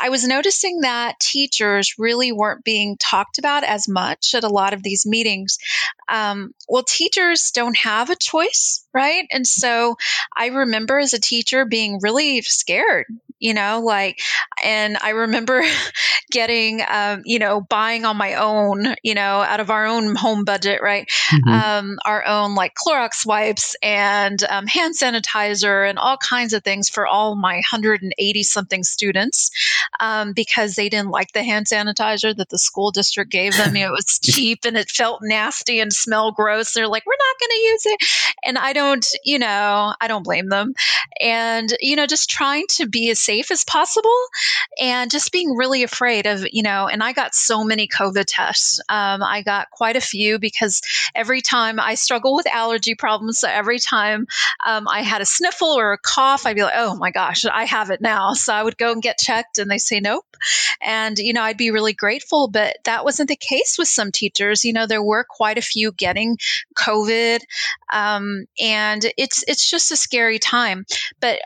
I 0.01 0.09
was 0.09 0.27
noticing 0.27 0.81
that 0.81 1.21
teachers 1.21 1.95
really 1.99 2.33
weren't 2.33 2.65
being 2.65 2.97
talked 2.99 3.39
about 3.39 3.65
as 3.65 3.89
much 3.89 4.35
at 4.35 4.45
a 4.45 4.49
lot 4.49 4.75
of 4.75 4.83
these 4.83 5.07
meetings. 5.07 5.59
Um, 6.09 6.53
well, 6.69 6.85
teachers 6.85 7.51
don't 7.53 7.77
have 7.79 8.11
a 8.11 8.17
choice, 8.17 8.87
right? 8.93 9.27
And 9.31 9.47
so 9.47 9.97
I 10.37 10.47
remember 10.47 10.99
as 10.99 11.15
a 11.15 11.21
teacher 11.21 11.65
being 11.65 12.01
really 12.03 12.43
scared 12.43 13.07
you 13.39 13.55
know 13.55 13.81
like 13.85 14.19
and 14.65 14.97
i 15.03 15.11
remember 15.11 15.63
getting 16.31 16.83
um, 16.89 17.23
you 17.25 17.39
know 17.39 17.61
buying 17.61 18.05
on 18.05 18.17
my 18.17 18.35
own 18.35 18.95
you 19.03 19.15
know 19.15 19.41
out 19.41 19.61
of 19.61 19.71
our 19.71 19.87
own 19.87 20.15
home 20.15 20.45
budget 20.45 20.81
right? 20.83 21.09
Mm-hmm. 21.33 21.49
um, 21.49 21.99
our 22.05 22.25
own 22.25 22.55
like 22.55 22.75
clorox 22.75 23.27
wipes 23.27 23.77
and 23.83 24.43
um, 24.45 24.67
hand 24.67 24.95
sanitizer 24.95 25.89
and 25.89 25.99
all 25.99 26.17
kinds 26.17 26.53
of 26.53 26.63
things 26.63 26.89
for 26.89 27.07
all 27.07 27.35
my 27.35 27.55
180 27.55 28.43
something 28.43 28.85
students 28.85 29.51
um, 30.01 30.33
because 30.33 30.75
they 30.75 30.89
didn't 30.89 31.11
like 31.11 31.33
the 31.33 31.43
hand 31.43 31.67
sanitizer 31.67 32.37
that 32.37 32.49
the 32.49 32.59
school 32.59 32.91
district 32.91 33.31
gave 33.31 33.57
them. 33.57 33.75
You 33.75 33.83
know, 33.83 33.89
it 33.89 33.93
was 33.93 34.19
cheap 34.23 34.65
and 34.65 34.77
it 34.77 34.89
felt 34.89 35.21
nasty 35.23 35.81
and 35.81 35.93
smelled 35.93 36.37
gross. 36.37 36.73
They're 36.73 36.89
like 36.89 37.07
we're 37.07 37.13
not 37.13 37.41
going 37.41 37.51
to 37.51 37.69
use 37.69 37.87
it. 37.87 38.09
And 38.45 38.59
i 38.59 38.73
don't 38.73 39.07
you 39.25 39.39
know 39.39 39.95
i 40.01 40.09
don't 40.09 40.25
blame 40.25 40.49
them. 40.49 40.75
And 41.21 41.73
you 41.81 41.97
know 41.97 42.07
just 42.07 42.31
trying 42.31 42.67
to 42.77 42.87
be 42.87 43.11
as 43.11 43.21
safe 43.27 43.51
as 43.51 43.65
possible 43.65 44.17
and 44.81 45.11
just 45.11 45.33
being 45.33 45.55
really 45.55 45.83
afraid 45.83 46.27
of, 46.27 46.47
you 46.53 46.63
know, 46.63 46.87
and 46.87 47.03
I 47.03 47.13
got 47.13 47.35
so 47.35 47.65
many 47.65 47.89
COVID 47.89 48.25
tests. 48.27 48.81
Um, 48.89 49.23
I 49.23 49.43
got 49.43 49.71
quite 49.71 49.97
a 49.97 50.01
few 50.01 50.39
because 50.39 50.81
every 51.15 51.41
time 51.41 51.81
I 51.81 51.95
struggle 51.95 52.35
with 52.37 52.47
allergy 52.47 52.95
problems, 52.95 53.41
so 53.41 53.49
every 53.49 53.79
time 53.79 54.27
um, 54.65 54.87
I 54.89 55.03
had 55.03 55.21
a 55.21 55.27
sniffle 55.27 55.77
or 55.77 55.93
a 55.93 55.99
cough, 55.99 56.47
I'd 56.47 56.57
be 56.57 56.63
like, 56.63 56.75
oh 56.77 56.97
my 56.97 57.11
gosh, 57.11 57.45
I 57.45 57.65
have 57.65 57.91
it 57.91 58.01
now. 58.01 58.33
So 58.35 58.55
I 58.55 58.63
would 58.63 58.79
go 58.79 58.93
and 58.93 59.03
get 59.03 59.19
checked 59.19 59.59
and 59.59 59.71
they 59.71 59.79
say 59.79 60.01
nope. 60.01 60.25
And, 60.81 61.19
you 61.19 61.33
know, 61.33 61.43
I'd 61.43 61.57
be 61.57 61.71
really 61.71 61.95
grateful, 61.95 62.49
but 62.49 62.77
that 62.85 63.05
wasn't 63.05 63.29
the 63.29 63.37
case 63.37 63.77
with 63.79 63.89
some 63.89 64.13
teachers. 64.13 64.65
You 64.65 64.73
know, 64.73 64.87
there 64.87 65.03
were 65.03 65.27
quite 65.29 65.59
a 65.59 65.63
few 65.63 65.93
getting 65.93 66.39
COVID. 66.77 67.41
Um, 67.93 68.45
and 68.61 69.05
it's, 69.17 69.43
it's 69.49 69.69
just 69.69 69.91
a 69.91 69.97
scary 69.97 70.39
time. 70.39 70.85
But 71.21 71.41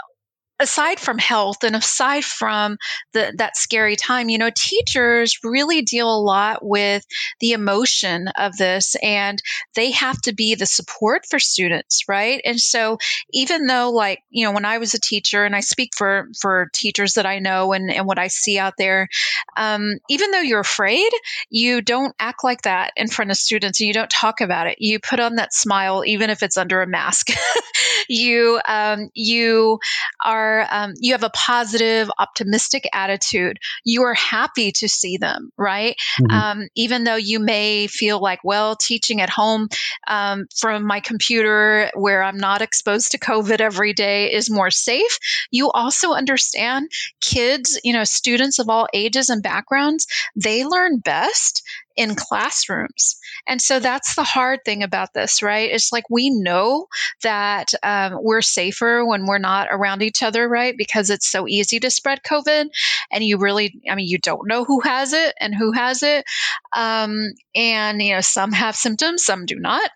aside 0.60 1.00
from 1.00 1.18
health 1.18 1.64
and 1.64 1.74
aside 1.74 2.24
from 2.24 2.76
the, 3.12 3.32
that 3.38 3.56
scary 3.56 3.96
time, 3.96 4.28
you 4.28 4.38
know, 4.38 4.50
teachers 4.54 5.38
really 5.42 5.82
deal 5.82 6.14
a 6.14 6.20
lot 6.20 6.58
with 6.62 7.04
the 7.40 7.52
emotion 7.52 8.28
of 8.36 8.56
this 8.56 8.94
and 9.02 9.42
they 9.74 9.90
have 9.90 10.20
to 10.20 10.34
be 10.34 10.54
the 10.54 10.66
support 10.66 11.22
for 11.28 11.38
students, 11.38 12.04
right? 12.08 12.42
And 12.44 12.60
so 12.60 12.98
even 13.32 13.66
though 13.66 13.90
like, 13.90 14.20
you 14.28 14.44
know, 14.44 14.52
when 14.52 14.66
I 14.66 14.78
was 14.78 14.92
a 14.94 15.00
teacher 15.00 15.44
and 15.44 15.56
I 15.56 15.60
speak 15.60 15.90
for, 15.96 16.28
for 16.38 16.68
teachers 16.74 17.14
that 17.14 17.26
I 17.26 17.38
know 17.38 17.72
and, 17.72 17.90
and 17.90 18.06
what 18.06 18.18
I 18.18 18.28
see 18.28 18.58
out 18.58 18.74
there, 18.76 19.08
um, 19.56 19.94
even 20.08 20.30
though 20.30 20.40
you're 20.40 20.60
afraid, 20.60 21.10
you 21.48 21.80
don't 21.80 22.14
act 22.18 22.44
like 22.44 22.62
that 22.62 22.92
in 22.96 23.08
front 23.08 23.30
of 23.30 23.36
students 23.38 23.80
and 23.80 23.88
you 23.88 23.94
don't 23.94 24.10
talk 24.10 24.40
about 24.40 24.66
it. 24.66 24.76
You 24.78 25.00
put 25.00 25.20
on 25.20 25.36
that 25.36 25.54
smile, 25.54 26.04
even 26.04 26.28
if 26.28 26.42
it's 26.42 26.58
under 26.58 26.82
a 26.82 26.86
mask. 26.86 27.28
you, 28.08 28.60
um, 28.68 29.08
you 29.14 29.78
are 30.24 30.49
are 30.50 30.66
um, 30.70 30.94
you 30.98 31.12
have 31.12 31.22
a 31.22 31.30
positive, 31.30 32.10
optimistic 32.18 32.88
attitude. 32.92 33.58
You 33.84 34.02
are 34.02 34.14
happy 34.14 34.72
to 34.72 34.88
see 34.88 35.16
them, 35.16 35.50
right? 35.56 35.96
Mm-hmm. 36.20 36.36
Um, 36.36 36.68
even 36.74 37.04
though 37.04 37.16
you 37.16 37.40
may 37.40 37.86
feel 37.86 38.20
like, 38.20 38.40
well, 38.44 38.76
teaching 38.76 39.20
at 39.20 39.30
home 39.30 39.68
um, 40.06 40.46
from 40.56 40.86
my 40.86 41.00
computer 41.00 41.90
where 41.94 42.22
I'm 42.22 42.38
not 42.38 42.62
exposed 42.62 43.12
to 43.12 43.18
COVID 43.18 43.60
every 43.60 43.92
day 43.92 44.32
is 44.32 44.50
more 44.50 44.70
safe. 44.70 45.18
You 45.50 45.70
also 45.70 46.12
understand 46.12 46.90
kids, 47.20 47.80
you 47.84 47.92
know, 47.92 48.04
students 48.04 48.58
of 48.58 48.68
all 48.68 48.88
ages 48.92 49.28
and 49.30 49.42
backgrounds, 49.42 50.06
they 50.36 50.64
learn 50.64 50.98
best 50.98 51.62
in 52.00 52.14
classrooms. 52.14 53.20
And 53.46 53.60
so 53.60 53.78
that's 53.78 54.14
the 54.14 54.24
hard 54.24 54.60
thing 54.64 54.82
about 54.82 55.12
this, 55.12 55.42
right? 55.42 55.70
It's 55.70 55.92
like 55.92 56.08
we 56.08 56.30
know 56.30 56.86
that 57.22 57.74
um, 57.82 58.16
we're 58.22 58.40
safer 58.40 59.04
when 59.04 59.26
we're 59.26 59.36
not 59.36 59.68
around 59.70 60.00
each 60.00 60.22
other, 60.22 60.48
right? 60.48 60.74
Because 60.78 61.10
it's 61.10 61.30
so 61.30 61.46
easy 61.46 61.78
to 61.78 61.90
spread 61.90 62.22
COVID. 62.22 62.70
And 63.12 63.22
you 63.22 63.36
really, 63.36 63.82
I 63.86 63.96
mean, 63.96 64.06
you 64.08 64.16
don't 64.16 64.48
know 64.48 64.64
who 64.64 64.80
has 64.80 65.12
it 65.12 65.34
and 65.38 65.54
who 65.54 65.72
has 65.72 66.02
it. 66.02 66.24
Um, 66.74 67.34
and, 67.54 68.00
you 68.00 68.14
know, 68.14 68.22
some 68.22 68.52
have 68.52 68.76
symptoms, 68.76 69.22
some 69.22 69.44
do 69.44 69.56
not 69.56 69.90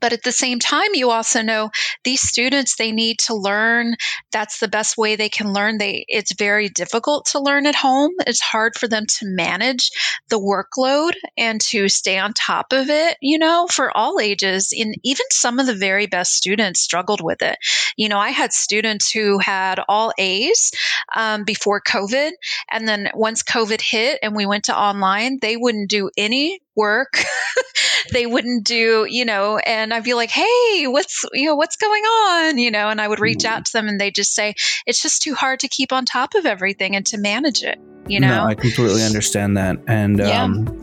but 0.00 0.12
at 0.12 0.22
the 0.22 0.32
same 0.32 0.58
time 0.58 0.88
you 0.94 1.10
also 1.10 1.42
know 1.42 1.70
these 2.04 2.20
students 2.20 2.76
they 2.76 2.92
need 2.92 3.18
to 3.18 3.34
learn. 3.34 3.94
That's 4.32 4.58
the 4.58 4.68
best 4.68 4.96
way 4.96 5.16
they 5.16 5.28
can 5.28 5.52
learn. 5.52 5.78
They 5.78 6.04
it's 6.08 6.34
very 6.34 6.68
difficult 6.68 7.26
to 7.32 7.40
learn 7.40 7.66
at 7.66 7.74
home. 7.74 8.12
It's 8.26 8.40
hard 8.40 8.76
for 8.76 8.88
them 8.88 9.06
to 9.06 9.26
manage 9.26 9.90
the 10.28 10.38
workload 10.38 11.12
and 11.36 11.60
to 11.62 11.88
stay 11.88 12.18
on 12.18 12.32
top 12.32 12.72
of 12.72 12.90
it 12.90 13.16
you 13.20 13.38
know 13.38 13.66
for 13.70 13.96
all 13.96 14.20
ages. 14.20 14.72
And 14.78 14.94
even 15.04 15.26
some 15.30 15.58
of 15.58 15.66
the 15.66 15.74
very 15.74 16.06
best 16.06 16.34
students 16.34 16.80
struggled 16.80 17.20
with 17.20 17.42
it. 17.42 17.56
You 17.96 18.08
know 18.08 18.18
i 18.18 18.30
had 18.30 18.52
students 18.52 19.10
who 19.10 19.38
had 19.38 19.80
all 19.88 20.12
a's 20.18 20.70
um, 21.14 21.44
before 21.44 21.80
covid. 21.80 22.32
And 22.70 22.86
then 22.86 23.10
once 23.14 23.42
covid 23.42 23.80
hit 23.80 24.18
and 24.22 24.34
we 24.34 24.46
went 24.46 24.64
to 24.64 24.78
online 24.78 25.38
they 25.40 25.56
wouldn't 25.56 25.90
do 25.90 26.10
any 26.16 26.60
work 26.80 27.22
they 28.12 28.26
wouldn't 28.26 28.64
do 28.64 29.06
you 29.08 29.24
know 29.24 29.58
and 29.58 29.92
i'd 29.92 30.02
be 30.02 30.14
like 30.14 30.30
hey 30.30 30.86
what's 30.86 31.24
you 31.34 31.46
know 31.46 31.54
what's 31.54 31.76
going 31.76 32.02
on? 32.02 32.58
You 32.58 32.70
know 32.70 32.88
and 32.88 33.00
i 33.00 33.06
would 33.06 33.20
reach 33.20 33.44
out 33.44 33.66
to 33.66 33.72
them 33.72 33.86
and 33.88 34.00
they 34.00 34.10
just 34.10 34.34
say 34.34 34.54
it's 34.86 35.02
just 35.02 35.20
too 35.22 35.34
hard 35.34 35.60
to 35.60 35.68
keep 35.68 35.92
on 35.92 36.06
top 36.06 36.34
of 36.34 36.46
everything 36.46 36.96
and 36.96 37.04
to 37.06 37.18
manage 37.18 37.62
it 37.62 37.78
you 38.08 38.18
know? 38.18 38.28
No, 38.28 38.44
i 38.44 38.54
completely 38.54 39.02
understand 39.02 39.56
that 39.58 39.76
and 39.86 40.18
yeah. 40.18 40.42
um, 40.42 40.80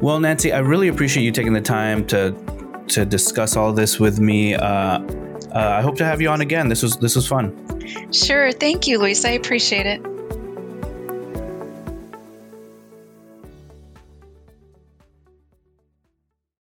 well 0.00 0.20
nancy 0.20 0.52
i 0.52 0.58
really 0.58 0.88
appreciate 0.88 1.24
you 1.24 1.32
taking 1.32 1.54
the 1.54 1.60
time 1.60 2.06
to 2.08 2.36
to 2.88 3.04
discuss 3.04 3.54
all 3.54 3.70
this 3.70 4.00
with 4.00 4.18
me. 4.18 4.54
Uh, 4.54 4.62
uh, 4.62 4.98
i 5.54 5.82
hope 5.82 5.96
to 5.96 6.04
have 6.04 6.22
you 6.22 6.28
on 6.28 6.40
again. 6.40 6.68
This 6.68 6.82
was 6.82 6.96
this 6.98 7.16
was 7.16 7.26
fun. 7.26 7.54
Sure 8.12 8.52
thank 8.52 8.86
you 8.86 8.98
luis. 8.98 9.24
I 9.24 9.30
appreciate 9.30 9.86
it 9.86 10.17